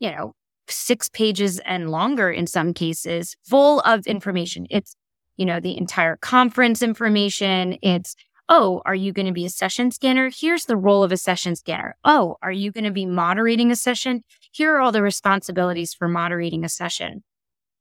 you 0.01 0.11
know, 0.11 0.35
six 0.69 1.09
pages 1.09 1.59
and 1.61 1.91
longer 1.91 2.31
in 2.31 2.47
some 2.47 2.73
cases, 2.73 3.37
full 3.45 3.81
of 3.81 4.07
information. 4.07 4.67
It's, 4.71 4.97
you 5.37 5.45
know, 5.45 5.61
the 5.61 5.77
entire 5.77 6.17
conference 6.17 6.83
information. 6.83 7.77
It's, 7.83 8.17
oh, 8.49 8.83
are 8.85 8.95
you 8.95 9.13
going 9.13 9.27
to 9.27 9.33
be 9.33 9.47
a 9.47 9.51
session 9.51 9.91
scanner? 9.91 10.31
Here's 10.35 10.67
the 10.67 10.77
role 10.77 11.03
of 11.03 11.13
a 11.13 11.17
session 11.17 11.57
scanner. 11.57 11.97
Oh, 12.05 12.37
are 12.43 12.53
you 12.53 12.71
going 12.73 12.85
to 12.85 12.91
be 12.91 13.07
moderating 13.07 13.71
a 13.71 13.77
session? 13.77 14.23
Here 14.53 14.75
are 14.75 14.81
all 14.81 14.93
the 14.93 15.03
responsibilities 15.03 15.95
for 15.95 16.09
moderating 16.09 16.65
a 16.65 16.69
session. 16.69 17.25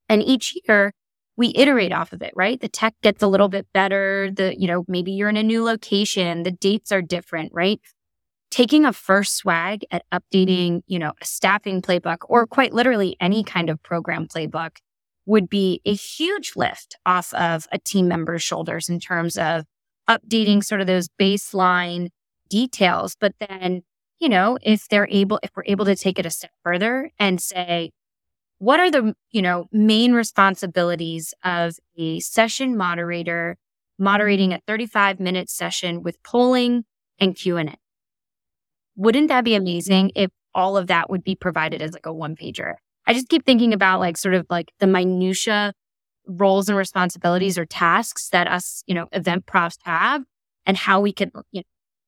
And 0.10 0.24
each 0.24 0.56
year 0.66 0.94
we 1.36 1.52
iterate 1.56 1.92
off 1.92 2.14
of 2.14 2.22
it, 2.22 2.32
right? 2.36 2.60
The 2.60 2.70
tech 2.70 2.94
gets 3.02 3.24
a 3.24 3.28
little 3.28 3.50
bit 3.50 3.68
better. 3.74 4.30
The, 4.32 4.56
you 4.58 4.68
know, 4.68 4.86
maybe 4.88 5.12
you're 5.12 5.30
in 5.30 5.38
a 5.38 5.44
new 5.44 5.64
location. 5.64 6.44
The 6.44 6.52
dates 6.52 6.92
are 6.92 7.02
different, 7.02 7.52
right? 7.54 7.82
Taking 8.52 8.86
a 8.86 8.94
first 8.94 9.36
swag 9.36 9.84
at 9.92 10.04
updating, 10.14 10.82
you 10.86 11.00
know, 11.00 11.14
a 11.20 11.26
staffing 11.26 11.82
playbook 11.82 12.20
or 12.30 12.46
quite 12.46 12.74
literally 12.74 13.18
any 13.20 13.44
kind 13.44 13.70
of 13.70 13.82
program 13.82 14.28
playbook 14.28 14.78
would 15.26 15.50
be 15.50 15.82
a 15.86 15.94
huge 15.94 16.54
lift 16.56 16.98
off 17.06 17.34
of 17.34 17.68
a 17.72 17.80
team 17.80 18.08
member's 18.08 18.44
shoulders 18.44 18.90
in 18.90 19.00
terms 19.00 19.38
of 19.38 19.66
updating 20.10 20.64
sort 20.64 20.82
of 20.82 20.88
those 20.88 21.10
baseline 21.20 22.10
details. 22.50 23.16
But 23.20 23.34
then, 23.40 23.84
you 24.20 24.30
know, 24.30 24.58
if 24.62 24.88
they're 24.88 25.08
able, 25.10 25.40
if 25.44 25.52
we're 25.56 25.64
able 25.66 25.86
to 25.86 25.96
take 25.96 26.20
it 26.20 26.26
a 26.26 26.30
step 26.30 26.52
further 26.64 27.12
and 27.20 27.42
say, 27.42 27.92
what 28.60 28.80
are 28.80 28.92
the, 28.92 29.14
you 29.32 29.42
know, 29.42 29.66
main 29.72 30.14
responsibilities 30.14 31.34
of 31.44 31.76
a 31.98 32.20
session 32.20 32.78
moderator 32.78 33.58
moderating 34.00 34.54
a 34.54 34.62
35 34.68 35.20
minute 35.20 35.50
session 35.50 36.04
with 36.04 36.22
polling 36.24 36.86
and 37.20 37.36
Q&A? 37.36 37.76
Wouldn't 38.96 39.28
that 39.30 39.44
be 39.44 39.56
amazing 39.56 40.12
if 40.16 40.30
all 40.54 40.78
of 40.78 40.88
that 40.88 41.10
would 41.10 41.24
be 41.24 41.36
provided 41.36 41.82
as 41.82 41.94
like 41.94 42.06
a 42.06 42.14
one 42.14 42.36
pager? 42.36 42.76
I 43.06 43.14
just 43.14 43.28
keep 43.28 43.46
thinking 43.46 43.74
about 43.74 44.00
like 44.00 44.18
sort 44.18 44.36
of 44.36 44.46
like 44.50 44.72
the 44.80 44.88
minutia 44.88 45.74
roles 46.28 46.70
and 46.70 46.78
responsibilities 46.78 47.58
or 47.58 47.66
tasks 47.66 48.30
that 48.30 48.48
us, 48.48 48.84
you 48.88 48.96
know, 48.96 49.08
event 49.12 49.46
profs 49.46 49.78
have 49.84 50.24
and 50.66 50.78
how 50.78 51.02
we 51.02 51.12
can 51.12 51.32
you 51.52 51.62
know, 51.62 51.64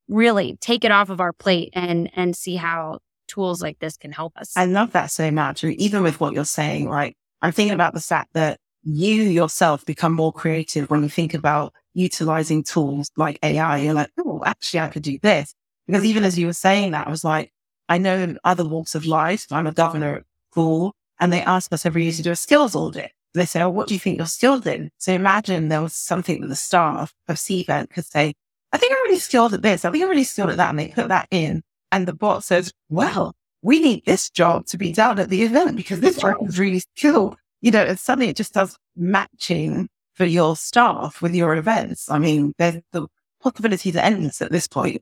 really 0.07 0.57
take 0.61 0.83
it 0.83 0.91
off 0.91 1.09
of 1.09 1.19
our 1.19 1.33
plate 1.33 1.69
and 1.73 2.09
and 2.15 2.35
see 2.35 2.55
how 2.55 2.99
tools 3.27 3.61
like 3.61 3.79
this 3.79 3.97
can 3.97 4.11
help 4.11 4.33
us. 4.37 4.55
I 4.55 4.65
love 4.65 4.91
that 4.91 5.11
so 5.11 5.31
much. 5.31 5.63
And 5.63 5.73
Even 5.73 6.03
with 6.03 6.19
what 6.19 6.33
you're 6.33 6.45
saying, 6.45 6.87
right? 6.87 7.15
I'm 7.41 7.51
thinking 7.51 7.73
about 7.73 7.93
the 7.93 8.01
fact 8.01 8.29
that 8.33 8.59
you 8.83 9.23
yourself 9.23 9.83
become 9.85 10.13
more 10.13 10.31
creative 10.31 10.89
when 10.89 11.03
you 11.03 11.09
think 11.09 11.33
about 11.33 11.73
utilizing 11.93 12.63
tools 12.63 13.09
like 13.17 13.39
AI. 13.41 13.79
You're 13.79 13.93
like, 13.93 14.11
oh, 14.19 14.43
actually, 14.45 14.81
I 14.81 14.89
could 14.89 15.03
do 15.03 15.17
this. 15.21 15.53
Because 15.87 16.05
even 16.05 16.23
as 16.23 16.37
you 16.37 16.47
were 16.47 16.53
saying 16.53 16.91
that, 16.91 17.07
I 17.07 17.09
was 17.09 17.23
like, 17.23 17.51
I 17.89 17.97
know 17.97 18.17
in 18.17 18.39
other 18.43 18.67
walks 18.67 18.95
of 18.95 19.05
life, 19.05 19.47
I'm 19.51 19.67
a 19.67 19.71
governor 19.71 20.17
at 20.17 20.23
school, 20.51 20.93
and 21.19 21.31
they 21.31 21.41
ask 21.41 21.71
us 21.73 21.85
every 21.85 22.03
year 22.03 22.11
to 22.13 22.23
do 22.23 22.31
a 22.31 22.35
skills 22.35 22.75
audit. 22.75 23.11
They 23.35 23.45
say, 23.45 23.61
oh, 23.61 23.69
what 23.69 23.87
do 23.87 23.93
you 23.93 23.99
think 23.99 24.17
you're 24.17 24.25
skilled 24.25 24.65
in? 24.65 24.89
So 24.97 25.11
imagine 25.13 25.67
there 25.67 25.81
was 25.81 25.93
something 25.93 26.41
that 26.41 26.47
the 26.47 26.55
staff 26.55 27.13
of 27.27 27.35
Cvent 27.35 27.89
could 27.89 28.05
say, 28.05 28.33
I 28.71 28.77
think 28.77 28.91
I'm 28.91 29.03
really 29.03 29.19
skilled 29.19 29.53
at 29.53 29.61
this. 29.61 29.85
I 29.85 29.91
think 29.91 30.03
I'm 30.03 30.09
really 30.09 30.23
skilled 30.23 30.49
at 30.49 30.57
that. 30.57 30.69
And 30.69 30.79
they 30.79 30.87
put 30.89 31.09
that 31.09 31.27
in. 31.31 31.61
And 31.91 32.07
the 32.07 32.13
bot 32.13 32.43
says, 32.43 32.73
well, 32.89 33.35
we 33.61 33.79
need 33.79 34.05
this 34.05 34.29
job 34.29 34.65
to 34.67 34.77
be 34.77 34.91
done 34.91 35.19
at 35.19 35.29
the 35.29 35.43
event 35.43 35.75
because 35.75 35.99
this 35.99 36.17
job 36.17 36.37
is 36.47 36.59
really 36.59 36.79
skilled. 36.79 37.37
You 37.61 37.71
know, 37.71 37.83
and 37.83 37.99
suddenly 37.99 38.29
it 38.29 38.35
just 38.35 38.53
does 38.53 38.77
matching 38.95 39.87
for 40.13 40.25
your 40.25 40.55
staff 40.55 41.21
with 41.21 41.33
your 41.33 41.55
events. 41.55 42.09
I 42.09 42.19
mean, 42.19 42.53
there's 42.57 42.81
the 42.91 43.07
possibilities 43.41 43.95
are 43.95 43.99
endless 43.99 44.41
at 44.41 44.51
this 44.51 44.67
point. 44.67 45.01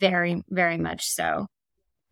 Very, 0.00 0.42
very 0.48 0.78
much 0.78 1.08
so. 1.08 1.46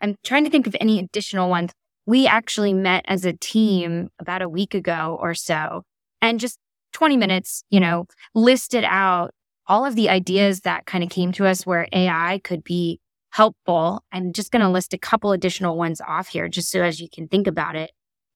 I'm 0.01 0.17
trying 0.25 0.45
to 0.45 0.51
think 0.51 0.67
of 0.67 0.77
any 0.81 0.99
additional 0.99 1.49
ones. 1.49 1.73
We 2.09 2.27
actually 2.27 2.73
met 2.73 3.05
as 3.07 3.27
a 3.27 3.35
team 3.35 4.09
about 4.19 4.41
a 4.41 4.49
week 4.49 4.75
ago 4.75 5.19
or 5.21 5.35
so 5.35 5.83
and 6.23 6.41
just 6.41 6.59
20 6.95 7.19
minutes, 7.19 7.65
you 7.69 7.81
know, 7.81 8.07
listed 8.35 8.83
out 8.83 9.33
all 9.67 9.85
of 9.85 9.95
the 9.95 10.09
ideas 10.09 10.61
that 10.61 10.87
kind 10.87 11.05
of 11.05 11.11
came 11.11 11.33
to 11.33 11.45
us 11.45 11.67
where 11.67 11.87
AI 11.93 12.41
could 12.43 12.65
be 12.65 12.99
helpful. 13.29 14.03
I'm 14.11 14.33
just 14.33 14.51
going 14.51 14.63
to 14.63 14.71
list 14.71 14.95
a 14.95 14.99
couple 14.99 15.33
additional 15.33 15.77
ones 15.77 16.01
off 16.01 16.29
here 16.29 16.49
just 16.49 16.71
so 16.71 16.81
as 16.81 16.99
you 16.99 17.11
can 17.13 17.29
think 17.29 17.47
about 17.47 17.77
it. 17.77 17.91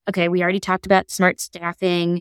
Okay, 0.06 0.28
we 0.28 0.42
already 0.42 0.60
talked 0.60 0.84
about 0.84 1.10
smart 1.10 1.40
staffing, 1.40 2.20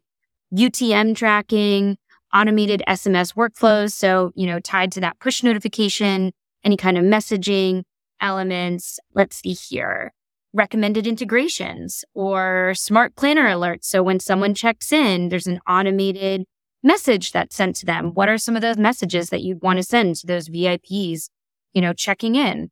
UTM 0.56 1.18
tracking, 1.18 1.98
automated 2.34 2.82
SMS 2.88 3.36
workflows. 3.36 3.92
So, 3.92 4.32
you 4.36 4.48
know, 4.48 4.62
tied 4.62 4.94
to 4.94 5.02
that 5.02 5.20
push 5.20 5.44
notification, 5.44 6.32
any 6.64 6.78
kind 6.78 6.98
of 6.98 7.04
messaging 7.04 7.84
elements. 8.22 9.02
Let's 9.14 9.42
see 9.42 9.52
here. 9.52 10.14
Recommended 10.54 11.08
integrations 11.08 12.04
or 12.14 12.74
smart 12.76 13.16
planner 13.16 13.48
alerts. 13.48 13.86
So 13.86 14.04
when 14.04 14.20
someone 14.20 14.54
checks 14.54 14.92
in, 14.92 15.30
there's 15.30 15.48
an 15.48 15.62
automated 15.68 16.44
message 16.84 17.32
that's 17.32 17.56
sent 17.56 17.76
to 17.78 17.86
them. 17.86 18.12
What 18.14 18.28
are 18.28 18.38
some 18.38 18.56
of 18.56 18.62
those 18.62 18.78
messages 18.78 19.30
that 19.30 19.42
you'd 19.42 19.62
want 19.62 19.78
to 19.78 19.84
send 19.84 20.16
to 20.18 20.28
those 20.28 20.50
VIPs 20.50 21.30
you 21.74 21.82
know, 21.82 21.94
checking 21.94 22.36
in. 22.36 22.70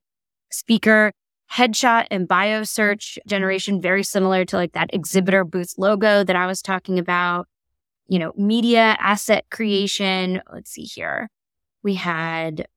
Speaker 0.52 1.12
headshot 1.52 2.08
and 2.12 2.28
bio 2.28 2.64
search 2.64 3.18
generation, 3.28 3.82
very 3.82 4.04
similar 4.04 4.46
to 4.46 4.56
like 4.56 4.74
that 4.74 4.90
exhibitor 4.94 5.44
booth 5.44 5.74
logo 5.78 6.24
that 6.24 6.36
I 6.36 6.46
was 6.46 6.62
talking 6.62 7.00
about. 7.00 7.48
You 8.08 8.20
know, 8.20 8.34
media 8.36 8.98
asset 9.00 9.46
creation. 9.52 10.42
Let's 10.52 10.72
see 10.72 10.84
here. 10.84 11.30
We 11.84 11.96
had 11.96 12.68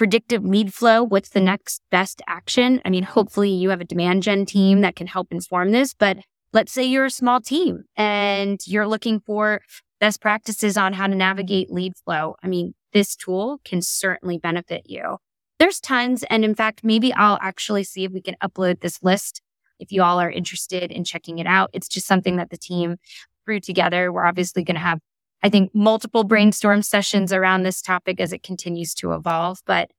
predictive 0.00 0.42
lead 0.46 0.72
flow. 0.72 1.02
What's 1.02 1.28
the 1.28 1.42
next 1.42 1.82
best 1.90 2.22
action? 2.26 2.80
I 2.86 2.88
mean, 2.88 3.02
hopefully 3.02 3.50
you 3.50 3.68
have 3.68 3.82
a 3.82 3.84
demand 3.84 4.22
gen 4.22 4.46
team 4.46 4.80
that 4.80 4.96
can 4.96 5.06
help 5.06 5.28
inform 5.30 5.72
this, 5.72 5.92
but 5.92 6.16
let's 6.54 6.72
say 6.72 6.82
you're 6.84 7.04
a 7.04 7.10
small 7.10 7.38
team 7.38 7.84
and 7.96 8.58
you're 8.66 8.88
looking 8.88 9.20
for 9.20 9.60
best 10.00 10.22
practices 10.22 10.78
on 10.78 10.94
how 10.94 11.06
to 11.06 11.14
navigate 11.14 11.70
lead 11.70 11.92
flow. 12.02 12.36
I 12.42 12.48
mean, 12.48 12.72
this 12.94 13.14
tool 13.14 13.60
can 13.62 13.82
certainly 13.82 14.38
benefit 14.38 14.84
you. 14.86 15.18
There's 15.58 15.80
tons. 15.80 16.24
And 16.30 16.46
in 16.46 16.54
fact, 16.54 16.80
maybe 16.82 17.12
I'll 17.12 17.38
actually 17.42 17.84
see 17.84 18.04
if 18.04 18.12
we 18.12 18.22
can 18.22 18.36
upload 18.42 18.80
this 18.80 19.02
list 19.02 19.42
if 19.78 19.92
you 19.92 20.02
all 20.02 20.18
are 20.18 20.30
interested 20.30 20.90
in 20.90 21.04
checking 21.04 21.40
it 21.40 21.46
out. 21.46 21.68
It's 21.74 21.88
just 21.88 22.06
something 22.06 22.36
that 22.36 22.48
the 22.48 22.56
team 22.56 22.96
threw 23.44 23.60
together. 23.60 24.10
We're 24.10 24.24
obviously 24.24 24.64
going 24.64 24.76
to 24.76 24.80
have, 24.80 25.00
I 25.42 25.48
think, 25.48 25.74
multiple 25.74 26.24
brainstorm 26.24 26.82
sessions 26.82 27.32
around 27.32 27.62
this 27.62 27.80
topic 27.80 28.20
as 28.20 28.32
it 28.32 28.42
continues 28.42 28.94
to 28.94 29.12
evolve. 29.12 29.60
But 29.66 29.90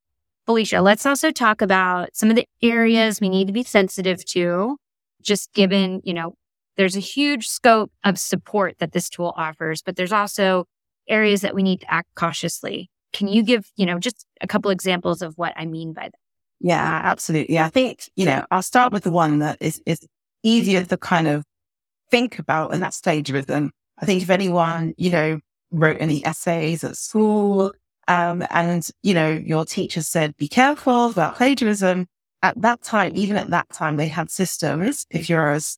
Felicia, 0.45 0.81
let's 0.81 1.05
also 1.05 1.31
talk 1.31 1.61
about 1.61 2.15
some 2.15 2.29
of 2.29 2.35
the 2.35 2.47
areas 2.61 3.21
we 3.21 3.29
need 3.29 3.47
to 3.47 3.53
be 3.53 3.63
sensitive 3.63 4.23
to, 4.25 4.77
just 5.21 5.53
given, 5.53 6.01
you 6.03 6.13
know, 6.13 6.35
there's 6.77 6.95
a 6.95 7.01
huge 7.01 7.47
scope 7.47 7.91
of 8.03 8.17
support 8.17 8.77
that 8.79 8.91
this 8.91 9.09
tool 9.09 9.33
offers, 9.35 9.81
but 9.81 9.95
there's 9.95 10.13
also 10.13 10.65
areas 11.07 11.41
that 11.41 11.53
we 11.53 11.63
need 11.63 11.81
to 11.81 11.93
act 11.93 12.09
cautiously. 12.15 12.89
Can 13.13 13.27
you 13.27 13.43
give, 13.43 13.69
you 13.75 13.85
know, 13.85 13.99
just 13.99 14.25
a 14.39 14.47
couple 14.47 14.71
examples 14.71 15.21
of 15.21 15.37
what 15.37 15.53
I 15.55 15.65
mean 15.65 15.93
by 15.93 16.03
that? 16.03 16.13
Yeah, 16.59 17.01
absolutely. 17.03 17.59
I 17.59 17.69
think, 17.69 18.09
you 18.15 18.25
know, 18.25 18.45
I'll 18.51 18.61
start 18.61 18.93
with 18.93 19.03
the 19.03 19.11
one 19.11 19.39
that 19.39 19.57
is, 19.59 19.81
is 19.85 20.07
easier 20.43 20.83
to 20.85 20.97
kind 20.97 21.27
of 21.27 21.43
think 22.09 22.39
about, 22.39 22.73
and 22.73 22.81
that's 22.81 23.01
plagiarism. 23.01 23.71
I 24.01 24.05
think 24.05 24.21
if 24.23 24.29
anyone, 24.29 24.93
you 24.97 25.11
know, 25.11 25.39
wrote 25.71 25.97
any 25.99 26.25
essays 26.25 26.83
at 26.83 26.97
school, 26.97 27.71
um, 28.07 28.43
and, 28.49 28.89
you 29.03 29.13
know, 29.13 29.29
your 29.29 29.63
teacher 29.63 30.01
said, 30.01 30.35
be 30.37 30.47
careful 30.47 31.11
about 31.11 31.37
plagiarism. 31.37 32.07
At 32.43 32.59
that 32.61 32.81
time, 32.81 33.11
even 33.15 33.37
at 33.37 33.51
that 33.51 33.69
time, 33.69 33.97
they 33.97 34.07
had 34.07 34.31
systems, 34.31 35.05
if 35.11 35.29
you're 35.29 35.51
as 35.51 35.77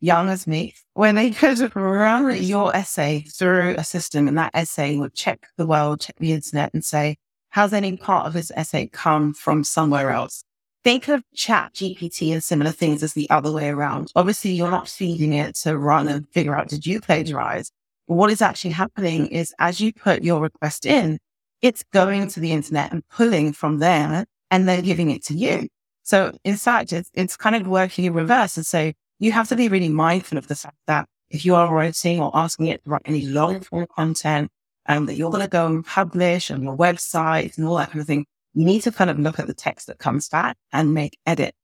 young 0.00 0.28
as 0.28 0.46
me, 0.46 0.74
where 0.94 1.12
they 1.12 1.30
could 1.30 1.74
run 1.76 2.42
your 2.42 2.74
essay 2.74 3.20
through 3.20 3.76
a 3.78 3.84
system 3.84 4.26
and 4.26 4.36
that 4.36 4.50
essay 4.52 4.96
would 4.96 5.14
check 5.14 5.46
the 5.56 5.66
world, 5.66 6.00
check 6.00 6.16
the 6.18 6.32
internet 6.32 6.74
and 6.74 6.84
say, 6.84 7.16
has 7.50 7.72
any 7.72 7.96
part 7.96 8.26
of 8.26 8.32
this 8.32 8.50
essay 8.56 8.88
come 8.88 9.32
from 9.32 9.62
somewhere 9.62 10.10
else? 10.10 10.42
Think 10.82 11.08
of 11.08 11.22
chat 11.34 11.74
GPT 11.74 12.32
and 12.32 12.42
similar 12.42 12.70
things 12.70 13.02
as 13.02 13.12
the 13.12 13.28
other 13.28 13.52
way 13.52 13.68
around. 13.68 14.10
Obviously, 14.16 14.52
you're 14.52 14.70
not 14.70 14.88
feeding 14.88 15.34
it 15.34 15.54
to 15.56 15.76
run 15.76 16.08
and 16.08 16.26
figure 16.30 16.56
out, 16.56 16.68
did 16.68 16.86
you 16.86 17.00
plagiarize? 17.00 17.70
But 18.08 18.14
what 18.14 18.30
is 18.30 18.40
actually 18.40 18.70
happening 18.70 19.26
is 19.26 19.54
as 19.58 19.80
you 19.80 19.92
put 19.92 20.24
your 20.24 20.40
request 20.40 20.86
in, 20.86 21.18
it's 21.60 21.84
going 21.92 22.28
to 22.28 22.40
the 22.40 22.52
internet 22.52 22.92
and 22.92 23.06
pulling 23.08 23.52
from 23.52 23.78
there 23.78 24.24
and 24.50 24.66
then 24.66 24.82
giving 24.82 25.10
it 25.10 25.22
to 25.24 25.34
you. 25.34 25.68
So 26.02 26.32
in 26.44 26.56
fact, 26.56 26.94
it's, 26.94 27.10
it's 27.12 27.36
kind 27.36 27.56
of 27.56 27.66
working 27.66 28.06
in 28.06 28.14
reverse. 28.14 28.56
And 28.56 28.64
so 28.64 28.92
you 29.18 29.32
have 29.32 29.48
to 29.50 29.56
be 29.56 29.68
really 29.68 29.90
mindful 29.90 30.38
of 30.38 30.48
the 30.48 30.56
fact 30.56 30.78
that 30.86 31.06
if 31.28 31.44
you 31.44 31.54
are 31.54 31.72
writing 31.72 32.20
or 32.20 32.30
asking 32.34 32.68
it 32.68 32.82
to 32.84 32.90
write 32.90 33.02
any 33.04 33.26
long 33.26 33.60
form 33.60 33.86
content, 33.94 34.50
um, 34.86 35.06
that 35.06 35.14
you're 35.14 35.30
going 35.30 35.42
to 35.42 35.48
go 35.48 35.66
and 35.66 35.84
publish 35.84 36.50
on 36.50 36.62
your 36.62 36.76
website 36.76 37.56
and 37.58 37.66
all 37.66 37.76
that 37.76 37.90
kind 37.90 38.00
of 38.00 38.06
thing, 38.06 38.24
you 38.54 38.64
need 38.64 38.82
to 38.82 38.92
kind 38.92 39.10
of 39.10 39.18
look 39.18 39.38
at 39.38 39.46
the 39.46 39.54
text 39.54 39.86
that 39.86 39.98
comes 39.98 40.28
back 40.28 40.56
and 40.72 40.94
make 40.94 41.18
edit, 41.26 41.54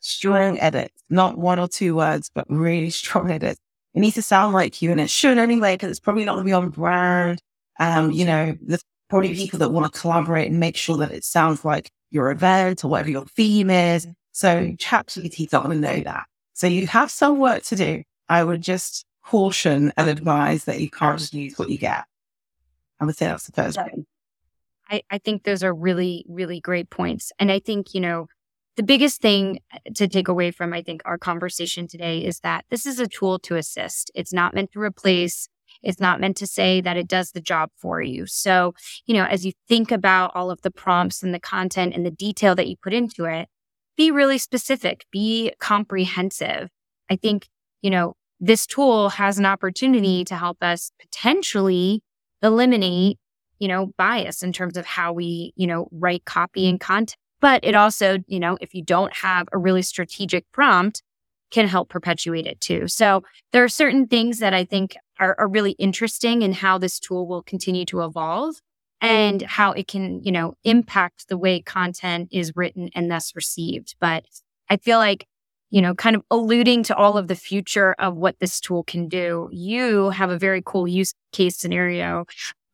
strong 0.00 0.58
edits, 0.60 1.02
not 1.08 1.38
one 1.38 1.58
or 1.58 1.68
two 1.68 1.96
words, 1.96 2.30
but 2.34 2.46
really 2.48 2.90
strong 2.90 3.30
edits. 3.30 3.60
It 3.94 4.00
needs 4.00 4.14
to 4.14 4.22
sound 4.22 4.54
like 4.54 4.80
you 4.80 4.92
and 4.92 5.00
it 5.00 5.10
should 5.10 5.38
anyway, 5.38 5.74
because 5.74 5.90
it's 5.90 6.00
probably 6.00 6.24
not 6.24 6.34
going 6.34 6.44
to 6.44 6.48
be 6.48 6.52
on 6.52 6.68
brand. 6.68 7.40
Um, 7.80 8.12
you 8.12 8.24
know, 8.24 8.56
there's 8.62 8.84
probably 9.08 9.34
people 9.34 9.58
that 9.58 9.70
want 9.70 9.92
to 9.92 10.00
collaborate 10.00 10.48
and 10.48 10.60
make 10.60 10.76
sure 10.76 10.96
that 10.98 11.10
it 11.10 11.24
sounds 11.24 11.64
like 11.64 11.90
your 12.10 12.30
event 12.30 12.84
or 12.84 12.88
whatever 12.88 13.10
your 13.10 13.24
theme 13.24 13.70
is. 13.70 14.06
So 14.32 14.72
ChatGPT 14.72 15.46
is 15.46 15.52
not 15.52 15.64
going 15.64 15.80
to 15.80 15.88
know 15.88 16.00
that. 16.04 16.24
So 16.52 16.66
you 16.66 16.86
have 16.86 17.10
some 17.10 17.38
work 17.38 17.64
to 17.64 17.76
do. 17.76 18.02
I 18.28 18.44
would 18.44 18.62
just 18.62 19.04
caution 19.24 19.92
and 19.96 20.08
advise 20.08 20.64
that 20.64 20.80
you 20.80 20.90
can't 20.90 21.18
just 21.18 21.34
use 21.34 21.58
what 21.58 21.70
you 21.70 21.78
get. 21.78 22.04
I 23.00 23.04
would 23.04 23.16
say 23.16 23.26
that's 23.26 23.46
the 23.46 23.52
first 23.52 23.76
thing. 23.76 24.06
I, 24.90 25.02
I 25.10 25.18
think 25.18 25.44
those 25.44 25.62
are 25.62 25.74
really, 25.74 26.24
really 26.28 26.60
great 26.60 26.90
points. 26.90 27.32
And 27.38 27.50
I 27.50 27.60
think, 27.60 27.94
you 27.94 28.00
know, 28.00 28.26
the 28.76 28.82
biggest 28.82 29.20
thing 29.20 29.60
uh, 29.72 29.78
to 29.94 30.08
take 30.08 30.28
away 30.28 30.50
from, 30.50 30.72
I 30.72 30.82
think, 30.82 31.02
our 31.04 31.18
conversation 31.18 31.86
today 31.86 32.24
is 32.24 32.40
that 32.40 32.64
this 32.70 32.86
is 32.86 32.98
a 32.98 33.06
tool 33.06 33.38
to 33.40 33.56
assist. 33.56 34.10
It's 34.14 34.32
not 34.32 34.54
meant 34.54 34.72
to 34.72 34.80
replace. 34.80 35.48
It's 35.82 36.00
not 36.00 36.20
meant 36.20 36.36
to 36.38 36.46
say 36.46 36.80
that 36.80 36.96
it 36.96 37.08
does 37.08 37.30
the 37.30 37.40
job 37.40 37.70
for 37.76 38.02
you. 38.02 38.26
So, 38.26 38.74
you 39.06 39.14
know, 39.14 39.24
as 39.24 39.46
you 39.46 39.52
think 39.68 39.92
about 39.92 40.32
all 40.34 40.50
of 40.50 40.62
the 40.62 40.70
prompts 40.70 41.22
and 41.22 41.32
the 41.32 41.40
content 41.40 41.94
and 41.94 42.04
the 42.04 42.10
detail 42.10 42.54
that 42.54 42.68
you 42.68 42.76
put 42.82 42.92
into 42.92 43.24
it, 43.24 43.48
be 43.96 44.10
really 44.10 44.38
specific, 44.38 45.04
be 45.12 45.52
comprehensive. 45.60 46.70
I 47.10 47.16
think, 47.16 47.48
you 47.82 47.90
know, 47.90 48.14
this 48.40 48.66
tool 48.66 49.10
has 49.10 49.38
an 49.38 49.46
opportunity 49.46 50.24
to 50.24 50.36
help 50.36 50.62
us 50.62 50.92
potentially 51.00 52.02
eliminate, 52.42 53.18
you 53.60 53.68
know, 53.68 53.92
bias 53.96 54.42
in 54.42 54.52
terms 54.52 54.76
of 54.76 54.84
how 54.84 55.12
we, 55.12 55.52
you 55.54 55.68
know, 55.68 55.86
write 55.92 56.24
copy 56.24 56.62
mm-hmm. 56.62 56.70
and 56.70 56.80
content. 56.80 57.16
But 57.40 57.64
it 57.64 57.74
also, 57.74 58.18
you 58.26 58.40
know, 58.40 58.58
if 58.60 58.74
you 58.74 58.82
don't 58.82 59.14
have 59.14 59.48
a 59.52 59.58
really 59.58 59.82
strategic 59.82 60.50
prompt, 60.52 61.02
can 61.50 61.66
help 61.66 61.88
perpetuate 61.88 62.46
it 62.46 62.60
too. 62.60 62.86
So 62.86 63.22
there 63.52 63.64
are 63.64 63.68
certain 63.68 64.06
things 64.06 64.38
that 64.38 64.54
I 64.54 64.64
think 64.64 64.96
are, 65.18 65.34
are 65.38 65.48
really 65.48 65.72
interesting 65.72 66.42
in 66.42 66.52
how 66.52 66.78
this 66.78 66.98
tool 66.98 67.26
will 67.26 67.42
continue 67.42 67.84
to 67.86 68.02
evolve 68.02 68.56
and 69.00 69.42
how 69.42 69.72
it 69.72 69.88
can, 69.88 70.22
you 70.22 70.30
know, 70.32 70.54
impact 70.64 71.28
the 71.28 71.38
way 71.38 71.60
content 71.60 72.28
is 72.30 72.52
written 72.54 72.90
and 72.94 73.10
thus 73.10 73.34
received. 73.34 73.96
But 74.00 74.24
I 74.68 74.76
feel 74.76 74.98
like, 74.98 75.26
you 75.70 75.82
know, 75.82 75.94
kind 75.94 76.14
of 76.14 76.22
alluding 76.30 76.82
to 76.84 76.96
all 76.96 77.16
of 77.16 77.28
the 77.28 77.34
future 77.34 77.94
of 77.98 78.16
what 78.16 78.38
this 78.38 78.60
tool 78.60 78.84
can 78.84 79.08
do, 79.08 79.48
you 79.52 80.10
have 80.10 80.30
a 80.30 80.38
very 80.38 80.62
cool 80.64 80.86
use 80.86 81.14
case 81.32 81.56
scenario 81.56 82.26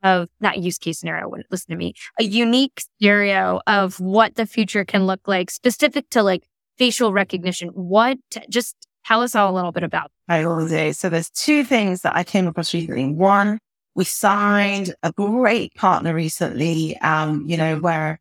of 0.07 0.29
not 0.41 0.59
use 0.59 0.79
case 0.79 1.01
scenario, 1.01 1.31
listen 1.51 1.71
to 1.71 1.77
me, 1.77 1.95
a 2.19 2.25
unique 2.25 2.83
scenario 2.99 3.61
of 3.67 4.01
what 4.01 4.37
the 4.37 4.47
future 4.47 4.85
can 4.85 5.07
look 5.07 5.27
like 5.27 5.51
specific 5.51 6.09
to 6.11 6.23
like 6.23 6.47
facial 6.79 7.13
recognition. 7.13 7.69
What 7.71 8.19
just 8.49 8.77
tell 9.05 9.23
us 9.23 9.35
all 9.35 9.53
a 9.53 9.55
little 9.55 9.73
bit 9.73 9.83
about. 9.83 10.11
I 10.29 10.47
will 10.47 10.67
do. 10.67 10.93
So 10.93 11.09
there's 11.09 11.31
two 11.31 11.65
things 11.65 12.03
that 12.03 12.17
I 12.17 12.25
came 12.25 12.47
across 12.47 12.75
recently. 12.75 13.13
One 13.13 13.59
we 13.97 14.05
signed 14.05 14.95
a 15.03 15.11
great 15.11 15.75
partner 15.75 16.15
recently, 16.15 16.99
um, 16.99 17.45
you 17.47 17.57
know, 17.57 17.79
where 17.79 18.21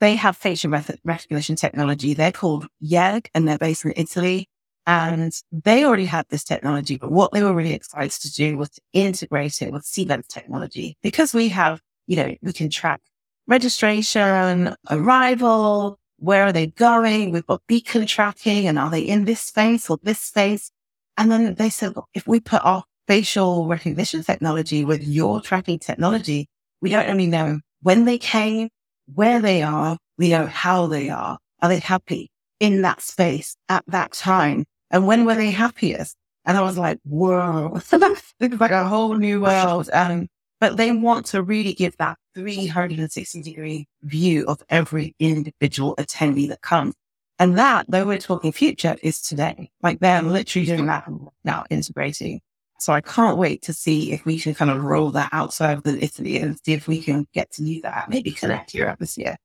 they 0.00 0.16
have 0.16 0.36
facial 0.36 0.72
recognition 1.04 1.54
technology. 1.54 2.12
They're 2.12 2.32
called 2.32 2.66
YEG 2.82 3.28
and 3.32 3.46
they're 3.46 3.56
based 3.56 3.84
in 3.84 3.92
Italy. 3.96 4.48
And 4.86 5.32
they 5.52 5.84
already 5.84 6.06
had 6.06 6.26
this 6.28 6.42
technology, 6.42 6.96
but 6.96 7.12
what 7.12 7.32
they 7.32 7.42
were 7.42 7.54
really 7.54 7.72
excited 7.72 8.20
to 8.22 8.32
do 8.32 8.56
was 8.56 8.70
to 8.70 8.80
integrate 8.92 9.62
it 9.62 9.72
with 9.72 9.84
Cvent 9.84 10.26
technology 10.26 10.96
because 11.02 11.32
we 11.32 11.48
have, 11.50 11.80
you 12.06 12.16
know, 12.16 12.34
we 12.42 12.52
can 12.52 12.68
track 12.68 13.00
registration, 13.46 14.74
arrival, 14.90 15.98
where 16.16 16.44
are 16.44 16.52
they 16.52 16.68
going? 16.68 17.32
We've 17.32 17.46
got 17.46 17.62
beacon 17.66 18.06
tracking 18.06 18.66
and 18.66 18.78
are 18.78 18.90
they 18.90 19.02
in 19.02 19.24
this 19.24 19.40
space 19.40 19.90
or 19.90 19.98
this 20.02 20.20
space? 20.20 20.70
And 21.16 21.30
then 21.30 21.54
they 21.54 21.68
said, 21.68 21.96
look, 21.96 22.08
if 22.14 22.26
we 22.26 22.40
put 22.40 22.64
our 22.64 22.84
facial 23.06 23.66
recognition 23.66 24.22
technology 24.22 24.84
with 24.84 25.06
your 25.06 25.40
tracking 25.40 25.78
technology, 25.78 26.48
we 26.80 26.90
don't 26.90 27.08
only 27.08 27.26
know 27.26 27.60
when 27.82 28.04
they 28.04 28.18
came, 28.18 28.68
where 29.12 29.40
they 29.40 29.62
are, 29.62 29.98
we 30.16 30.30
know 30.30 30.46
how 30.46 30.86
they 30.86 31.10
are. 31.10 31.38
Are 31.60 31.68
they 31.68 31.80
happy 31.80 32.30
in 32.60 32.82
that 32.82 33.02
space 33.02 33.56
at 33.68 33.84
that 33.88 34.12
time? 34.12 34.64
And 34.92 35.06
when 35.06 35.24
were 35.24 35.34
they 35.34 35.50
happiest? 35.50 36.16
And 36.44 36.56
I 36.56 36.62
was 36.62 36.78
like, 36.78 36.98
whoa, 37.04 37.72
this 37.90 37.92
is 38.40 38.60
like 38.60 38.70
a 38.70 38.86
whole 38.86 39.14
new 39.14 39.40
world. 39.40 39.90
Um, 39.92 40.28
but 40.60 40.76
they 40.76 40.92
want 40.92 41.26
to 41.26 41.42
really 41.42 41.72
give 41.72 41.96
that 41.96 42.16
360 42.34 43.42
degree 43.42 43.88
view 44.02 44.44
of 44.46 44.62
every 44.68 45.16
individual 45.18 45.96
attendee 45.96 46.48
that 46.48 46.62
comes. 46.62 46.94
And 47.38 47.58
that, 47.58 47.86
though 47.88 48.06
we're 48.06 48.18
talking 48.18 48.52
future, 48.52 48.96
is 49.02 49.20
today. 49.20 49.70
Like 49.82 49.98
they're 49.98 50.22
literally 50.22 50.66
doing 50.66 50.86
that 50.86 51.08
now, 51.42 51.64
integrating 51.70 52.40
so 52.82 52.92
I 52.92 53.00
can't 53.00 53.38
wait 53.38 53.62
to 53.62 53.72
see 53.72 54.10
if 54.10 54.24
we 54.24 54.40
can 54.40 54.54
kind 54.54 54.68
of 54.68 54.82
roll 54.82 55.12
that 55.12 55.28
outside 55.30 55.78
of 55.78 55.86
Italy 55.86 56.38
and 56.38 56.58
see 56.64 56.72
if 56.72 56.88
we 56.88 57.00
can 57.00 57.28
get 57.32 57.52
to 57.52 57.62
use 57.62 57.82
that, 57.82 58.10
maybe 58.10 58.32
connect 58.32 58.74
Europe 58.74 58.98
this 58.98 59.16
year. 59.16 59.36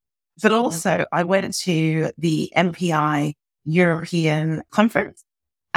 But 0.42 0.54
also 0.54 1.06
I 1.12 1.24
went 1.24 1.56
to 1.60 2.12
the 2.18 2.52
MPI 2.58 3.34
European 3.66 4.64
conference 4.72 5.24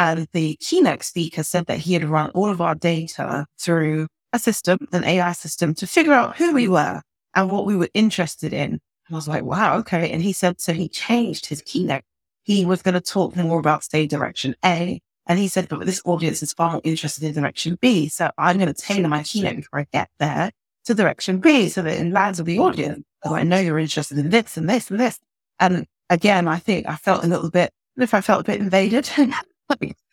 and 0.01 0.27
the 0.33 0.57
keynote 0.61 1.03
speaker 1.03 1.43
said 1.43 1.67
that 1.67 1.77
he 1.81 1.93
had 1.93 2.05
run 2.05 2.31
all 2.31 2.49
of 2.49 2.63
our 2.63 2.75
data 2.75 3.45
through 3.59 4.07
a 4.33 4.39
system, 4.39 4.79
an 4.93 5.05
AI 5.05 5.33
system 5.33 5.75
to 5.75 5.87
figure 5.87 6.15
out 6.15 6.39
who 6.39 6.55
we 6.55 6.69
were 6.69 7.03
and 7.35 7.51
what 7.51 7.67
we 7.67 7.77
were 7.77 7.91
interested 7.93 8.55
in. 8.55 8.71
And 8.71 8.81
I 9.11 9.15
was 9.15 9.29
like, 9.29 9.45
wow, 9.45 9.77
okay. 9.81 10.11
And 10.11 10.23
he 10.23 10.33
said, 10.33 10.59
so 10.59 10.73
he 10.73 10.89
changed 10.89 11.45
his 11.45 11.61
keynote. 11.61 12.01
He 12.45 12.65
was 12.65 12.81
going 12.81 12.95
to 12.95 13.03
talk 13.03 13.37
more 13.37 13.61
about 13.61 13.85
stage 13.85 14.09
direction 14.09 14.55
A 14.65 15.01
and 15.27 15.39
he 15.39 15.49
said, 15.49 15.69
but 15.69 15.85
this 15.85 16.01
audience 16.07 16.43
is 16.43 16.55
far 16.55 16.73
more 16.73 16.81
interested 16.83 17.23
in 17.23 17.35
direction 17.35 17.77
B. 17.79 18.09
So 18.09 18.31
I'm 18.39 18.57
going 18.57 18.73
to 18.73 18.83
tailor 18.83 19.09
my 19.09 19.23
keynote 19.23 19.57
before 19.57 19.81
I 19.81 19.87
get 19.93 20.09
there 20.19 20.51
to 20.87 20.95
direction 20.95 21.41
B 21.41 21.69
so 21.69 21.83
that 21.83 22.01
it 22.01 22.11
lands 22.11 22.39
with 22.39 22.47
the 22.47 22.59
audience. 22.59 23.05
Oh, 23.23 23.35
I 23.35 23.43
know 23.43 23.59
you're 23.59 23.79
interested 23.79 24.17
in 24.17 24.31
this 24.31 24.57
and 24.57 24.67
this 24.67 24.91
and 24.91 24.99
this. 24.99 25.19
And 25.59 25.85
again, 26.09 26.49
I 26.49 26.59
think 26.59 26.89
I 26.89 26.97
felt 26.97 27.23
a 27.23 27.27
little 27.27 27.51
bit, 27.51 27.71
if 27.99 28.15
I 28.15 28.23
felt 28.23 28.41
a 28.41 28.45
bit 28.45 28.61
invaded, 28.61 29.11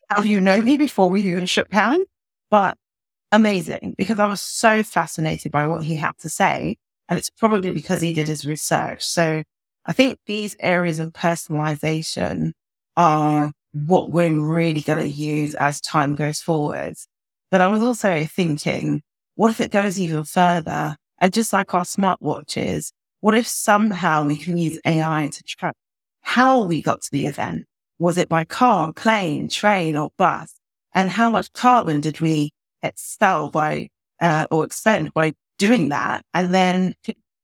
how 0.09 0.23
you 0.23 0.41
know 0.41 0.61
me 0.61 0.77
before 0.77 1.09
we 1.09 1.21
even 1.23 1.45
shook 1.45 1.71
hands? 1.71 2.05
But 2.49 2.77
amazing 3.31 3.95
because 3.97 4.19
I 4.19 4.27
was 4.27 4.41
so 4.41 4.83
fascinated 4.83 5.51
by 5.51 5.67
what 5.67 5.83
he 5.83 5.95
had 5.95 6.17
to 6.19 6.29
say. 6.29 6.77
And 7.09 7.17
it's 7.19 7.29
probably 7.29 7.71
because 7.71 8.01
he 8.01 8.13
did 8.13 8.27
his 8.27 8.45
research. 8.45 9.05
So 9.05 9.43
I 9.85 9.93
think 9.93 10.19
these 10.25 10.55
areas 10.59 10.99
of 10.99 11.13
personalization 11.13 12.51
are 12.97 13.51
what 13.73 14.11
we're 14.11 14.39
really 14.39 14.81
going 14.81 14.99
to 14.99 15.07
use 15.07 15.55
as 15.55 15.79
time 15.81 16.15
goes 16.15 16.41
forward. 16.41 16.95
But 17.51 17.61
I 17.61 17.67
was 17.67 17.81
also 17.81 18.25
thinking, 18.25 19.01
what 19.35 19.51
if 19.51 19.61
it 19.61 19.71
goes 19.71 19.99
even 19.99 20.23
further? 20.25 20.97
And 21.19 21.33
just 21.33 21.53
like 21.53 21.73
our 21.73 21.83
smartwatches, 21.83 22.91
what 23.21 23.35
if 23.35 23.47
somehow 23.47 24.25
we 24.25 24.37
can 24.37 24.57
use 24.57 24.79
AI 24.85 25.29
to 25.31 25.43
track 25.43 25.75
how 26.21 26.63
we 26.63 26.81
got 26.81 27.01
to 27.03 27.11
the 27.11 27.25
event? 27.27 27.65
Was 27.99 28.17
it 28.17 28.29
by 28.29 28.45
car, 28.45 28.93
plane, 28.93 29.49
train, 29.49 29.95
or 29.95 30.11
bus? 30.17 30.53
And 30.93 31.09
how 31.09 31.29
much 31.29 31.51
carbon 31.53 32.01
did 32.01 32.21
we 32.21 32.51
expel 32.81 33.49
by 33.49 33.89
uh, 34.21 34.47
or 34.51 34.65
expend 34.65 35.13
by 35.13 35.33
doing 35.57 35.89
that? 35.89 36.23
And 36.33 36.53
then 36.53 36.95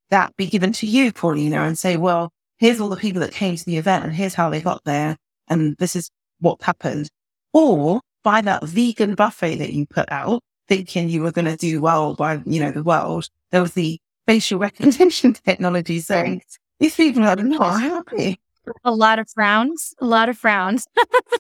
that 0.10 0.36
be 0.38 0.48
given 0.48 0.72
to 0.74 0.88
you, 0.88 1.12
Paulina, 1.12 1.62
and 1.64 1.78
say, 1.78 1.98
well, 1.98 2.32
here's 2.58 2.80
all 2.80 2.90
the 2.90 2.96
people 2.96 3.20
that 3.22 3.32
came 3.32 3.56
to 3.56 3.66
the 3.66 3.78
event 3.78 4.06
and 4.06 4.14
here's 4.14 4.36
how 4.36 4.50
they 4.50 4.62
got 4.62 4.84
there. 4.86 5.18
And 5.48 5.76
this 5.78 5.96
is 5.96 6.10
what 6.40 6.62
happened. 6.62 7.10
Or 7.52 8.02
by 8.24 8.42
that 8.42 8.64
vegan 8.64 9.16
buffet 9.16 9.56
that 9.58 9.74
you 9.74 9.86
put 9.86 10.12
out, 10.12 10.42
thinking 10.68 11.10
you 11.10 11.22
were 11.22 11.32
going 11.32 11.46
to 11.46 11.58
do 11.58 11.82
well 11.82 12.16
by, 12.16 12.42
you 12.46 12.60
know, 12.60 12.72
the 12.72 12.84
world, 12.84 13.28
there 13.52 13.62
was 13.62 13.74
the 13.74 14.00
facial 14.28 14.60
recognition 14.68 15.34
technology 15.34 16.00
saying 16.00 16.42
these 16.80 16.96
people 16.96 17.24
are 17.24 17.36
not 17.36 17.82
happy. 17.82 18.40
A 18.84 18.92
lot 18.92 19.20
of 19.20 19.30
frowns, 19.30 19.94
a 20.00 20.06
lot 20.06 20.30
of 20.30 20.38
frowns. 20.38 20.88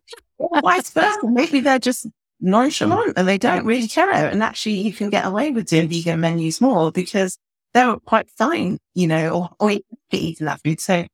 vice 0.61 0.89
versa. 0.91 1.19
Maybe 1.23 1.59
they're 1.59 1.79
just 1.79 2.07
nonchalant 2.41 3.13
and 3.17 3.27
they 3.27 3.37
don't 3.37 3.65
really 3.65 3.87
care. 3.87 4.11
And 4.11 4.43
actually, 4.43 4.75
you 4.75 4.93
can 4.93 5.09
get 5.09 5.25
away 5.25 5.51
with 5.51 5.67
doing 5.67 5.89
vegan 5.89 6.19
menus 6.19 6.61
more 6.61 6.91
because 6.91 7.37
they're 7.73 7.95
quite 7.97 8.29
fine, 8.29 8.77
you 8.93 9.07
know, 9.07 9.49
or, 9.59 9.71
or 9.71 9.79
eating 10.11 10.45
that 10.45 10.61
food. 10.63 10.79
So 10.79 11.05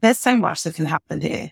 there's 0.00 0.18
so 0.18 0.36
much 0.36 0.62
that 0.62 0.74
can 0.74 0.86
happen 0.86 1.20
here. 1.20 1.50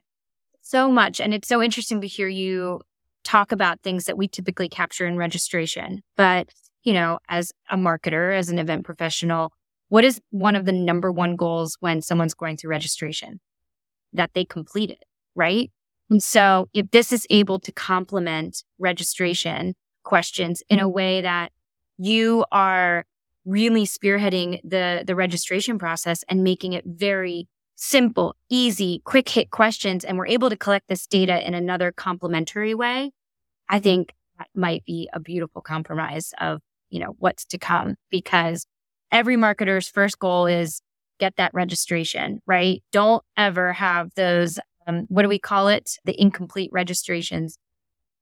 So 0.62 0.90
much. 0.90 1.20
And 1.20 1.34
it's 1.34 1.48
so 1.48 1.62
interesting 1.62 2.00
to 2.00 2.06
hear 2.06 2.28
you 2.28 2.80
talk 3.24 3.52
about 3.52 3.80
things 3.82 4.04
that 4.04 4.16
we 4.16 4.28
typically 4.28 4.68
capture 4.68 5.06
in 5.06 5.16
registration. 5.16 6.02
But, 6.16 6.48
you 6.82 6.92
know, 6.92 7.18
as 7.28 7.52
a 7.70 7.76
marketer, 7.76 8.36
as 8.36 8.48
an 8.48 8.58
event 8.58 8.84
professional, 8.84 9.52
what 9.88 10.04
is 10.04 10.20
one 10.30 10.56
of 10.56 10.64
the 10.64 10.72
number 10.72 11.12
one 11.12 11.36
goals 11.36 11.76
when 11.80 12.00
someone's 12.00 12.34
going 12.34 12.56
through 12.56 12.70
registration? 12.70 13.40
That 14.12 14.30
they 14.34 14.44
completed, 14.44 15.04
right? 15.34 15.70
And 16.10 16.22
so 16.22 16.68
if 16.74 16.90
this 16.90 17.12
is 17.12 17.26
able 17.30 17.58
to 17.60 17.72
complement 17.72 18.64
registration 18.78 19.74
questions 20.02 20.62
in 20.68 20.78
a 20.78 20.88
way 20.88 21.22
that 21.22 21.52
you 21.96 22.44
are 22.52 23.06
really 23.44 23.84
spearheading 23.84 24.60
the, 24.62 25.04
the 25.06 25.14
registration 25.14 25.78
process 25.78 26.22
and 26.28 26.44
making 26.44 26.74
it 26.74 26.84
very 26.86 27.48
simple, 27.74 28.36
easy, 28.48 29.00
quick 29.04 29.28
hit 29.28 29.50
questions, 29.50 30.04
and 30.04 30.16
we're 30.16 30.26
able 30.26 30.50
to 30.50 30.56
collect 30.56 30.88
this 30.88 31.06
data 31.06 31.44
in 31.46 31.54
another 31.54 31.90
complementary 31.90 32.74
way, 32.74 33.10
I 33.68 33.80
think 33.80 34.12
that 34.38 34.48
might 34.54 34.84
be 34.84 35.08
a 35.12 35.20
beautiful 35.20 35.62
compromise 35.62 36.32
of, 36.40 36.60
you 36.90 37.00
know, 37.00 37.16
what's 37.18 37.44
to 37.46 37.58
come 37.58 37.96
because 38.10 38.66
every 39.10 39.36
marketer's 39.36 39.88
first 39.88 40.18
goal 40.18 40.46
is 40.46 40.82
get 41.22 41.36
that 41.36 41.54
registration, 41.54 42.40
right? 42.48 42.82
Don't 42.90 43.22
ever 43.36 43.72
have 43.74 44.10
those, 44.16 44.58
um, 44.88 45.06
what 45.08 45.22
do 45.22 45.28
we 45.28 45.38
call 45.38 45.68
it? 45.68 45.98
The 46.04 46.20
incomplete 46.20 46.70
registrations, 46.72 47.58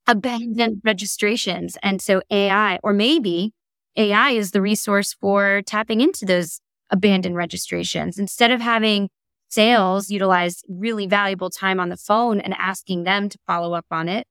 abandoned 0.06 0.82
registrations. 0.84 1.78
And 1.82 2.02
so 2.02 2.20
AI, 2.30 2.78
or 2.82 2.92
maybe 2.92 3.52
AI 3.96 4.32
is 4.32 4.50
the 4.50 4.60
resource 4.60 5.14
for 5.14 5.62
tapping 5.64 6.02
into 6.02 6.26
those 6.26 6.60
abandoned 6.90 7.36
registrations 7.36 8.18
instead 8.18 8.50
of 8.50 8.60
having 8.60 9.08
sales 9.48 10.10
utilize 10.10 10.62
really 10.68 11.06
valuable 11.06 11.48
time 11.48 11.80
on 11.80 11.88
the 11.88 11.96
phone 11.96 12.38
and 12.38 12.54
asking 12.58 13.04
them 13.04 13.30
to 13.30 13.38
follow 13.46 13.72
up 13.72 13.86
on 13.90 14.10
it. 14.10 14.26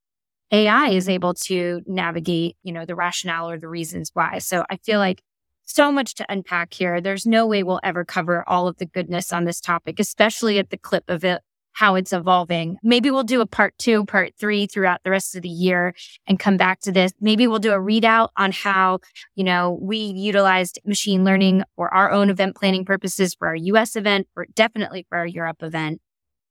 AI 0.51 0.89
is 0.89 1.09
able 1.09 1.33
to 1.33 1.81
navigate, 1.87 2.55
you 2.61 2.71
know, 2.71 2.85
the 2.85 2.95
rationale 2.95 3.49
or 3.49 3.57
the 3.57 3.67
reasons 3.67 4.11
why. 4.13 4.37
So 4.37 4.63
I 4.69 4.77
feel 4.77 4.99
like 4.99 5.23
so 5.69 5.91
much 5.91 6.15
to 6.15 6.25
unpack 6.29 6.73
here. 6.73 6.99
There's 6.99 7.25
no 7.25 7.45
way 7.45 7.63
we'll 7.63 7.79
ever 7.83 8.03
cover 8.03 8.43
all 8.47 8.67
of 8.67 8.77
the 8.77 8.85
goodness 8.85 9.31
on 9.31 9.45
this 9.45 9.61
topic, 9.61 9.99
especially 9.99 10.59
at 10.59 10.69
the 10.69 10.77
clip 10.77 11.03
of 11.07 11.23
it 11.23 11.41
how 11.73 11.95
it's 11.95 12.11
evolving. 12.11 12.77
Maybe 12.83 13.09
we'll 13.09 13.23
do 13.23 13.39
a 13.39 13.45
part 13.45 13.77
two, 13.77 14.03
part 14.05 14.33
three 14.37 14.67
throughout 14.67 15.01
the 15.03 15.11
rest 15.11 15.35
of 15.35 15.43
the 15.43 15.49
year 15.49 15.93
and 16.27 16.37
come 16.37 16.57
back 16.57 16.81
to 16.81 16.91
this. 16.91 17.13
Maybe 17.21 17.47
we'll 17.47 17.59
do 17.59 17.71
a 17.71 17.77
readout 17.77 18.29
on 18.35 18.51
how, 18.51 18.99
you 19.35 19.45
know, 19.45 19.77
we 19.81 19.97
utilized 19.97 20.79
machine 20.85 21.23
learning 21.23 21.63
for 21.77 21.93
our 21.93 22.11
own 22.11 22.29
event 22.29 22.55
planning 22.55 22.83
purposes 22.83 23.33
for 23.33 23.47
our 23.47 23.55
US 23.55 23.95
event, 23.95 24.27
or 24.35 24.45
definitely 24.55 25.05
for 25.07 25.17
our 25.17 25.27
Europe 25.27 25.63
event. 25.63 26.01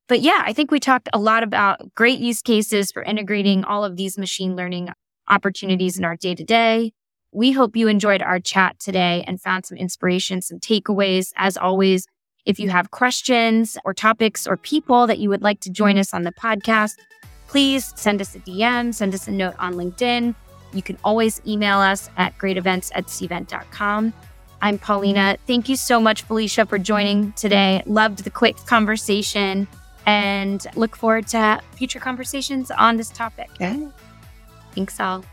But 0.09 0.23
yeah, 0.23 0.43
I 0.47 0.55
think 0.55 0.71
we 0.71 0.81
talked 0.81 1.11
a 1.13 1.19
lot 1.19 1.43
about 1.43 1.95
great 1.95 2.21
use 2.21 2.41
cases 2.41 2.91
for 2.91 3.03
integrating 3.03 3.65
all 3.65 3.85
of 3.85 3.97
these 3.97 4.17
machine 4.17 4.57
learning 4.57 4.89
opportunities 5.29 5.99
in 5.99 6.07
our 6.07 6.17
day 6.17 6.35
to 6.35 6.45
day. 6.45 6.93
We 7.39 7.53
hope 7.53 7.77
you 7.77 7.87
enjoyed 7.87 8.21
our 8.21 8.41
chat 8.41 8.81
today 8.81 9.23
and 9.29 9.41
found 9.41 9.65
some 9.65 9.79
inspiration, 9.79 10.43
some 10.43 10.59
takeaways. 10.59 11.33
As 11.37 11.57
always, 11.57 12.05
if 12.45 12.59
you 12.59 12.69
have 12.69 12.91
questions 12.91 13.79
or 13.85 13.95
topics 13.95 14.45
or 14.45 14.57
people 14.57 15.07
that 15.07 15.21
you 15.21 15.29
would 15.29 15.41
like 15.41 15.61
to 15.61 15.71
join 15.71 15.99
us 15.99 16.13
on 16.13 16.25
the 16.25 16.33
podcast, 16.33 16.97
please 17.47 17.93
send 17.95 18.21
us 18.21 18.35
a 18.35 18.41
DM, 18.41 18.93
send 18.93 19.15
us 19.15 19.29
a 19.29 19.31
note 19.31 19.55
on 19.61 19.75
LinkedIn. 19.75 20.35
You 20.73 20.83
can 20.83 20.99
always 21.05 21.41
email 21.47 21.79
us 21.79 22.11
at 22.17 22.37
greatevents 22.39 22.91
at 22.97 23.07
cvent.com. 23.07 24.13
I'm 24.61 24.77
Paulina. 24.77 25.37
Thank 25.47 25.69
you 25.69 25.77
so 25.77 26.01
much, 26.01 26.23
Felicia, 26.23 26.67
for 26.67 26.77
joining 26.77 27.31
today. 27.35 27.85
Loved 27.87 28.25
the 28.25 28.31
quick 28.31 28.57
conversation 28.67 29.69
and 30.07 30.67
look 30.75 30.97
forward 30.97 31.29
to 31.29 31.61
future 31.77 32.01
conversations 32.01 32.73
on 32.73 32.97
this 32.97 33.11
topic. 33.11 33.49
Yeah. 33.61 33.91
Thanks 34.75 34.99
all. 34.99 35.25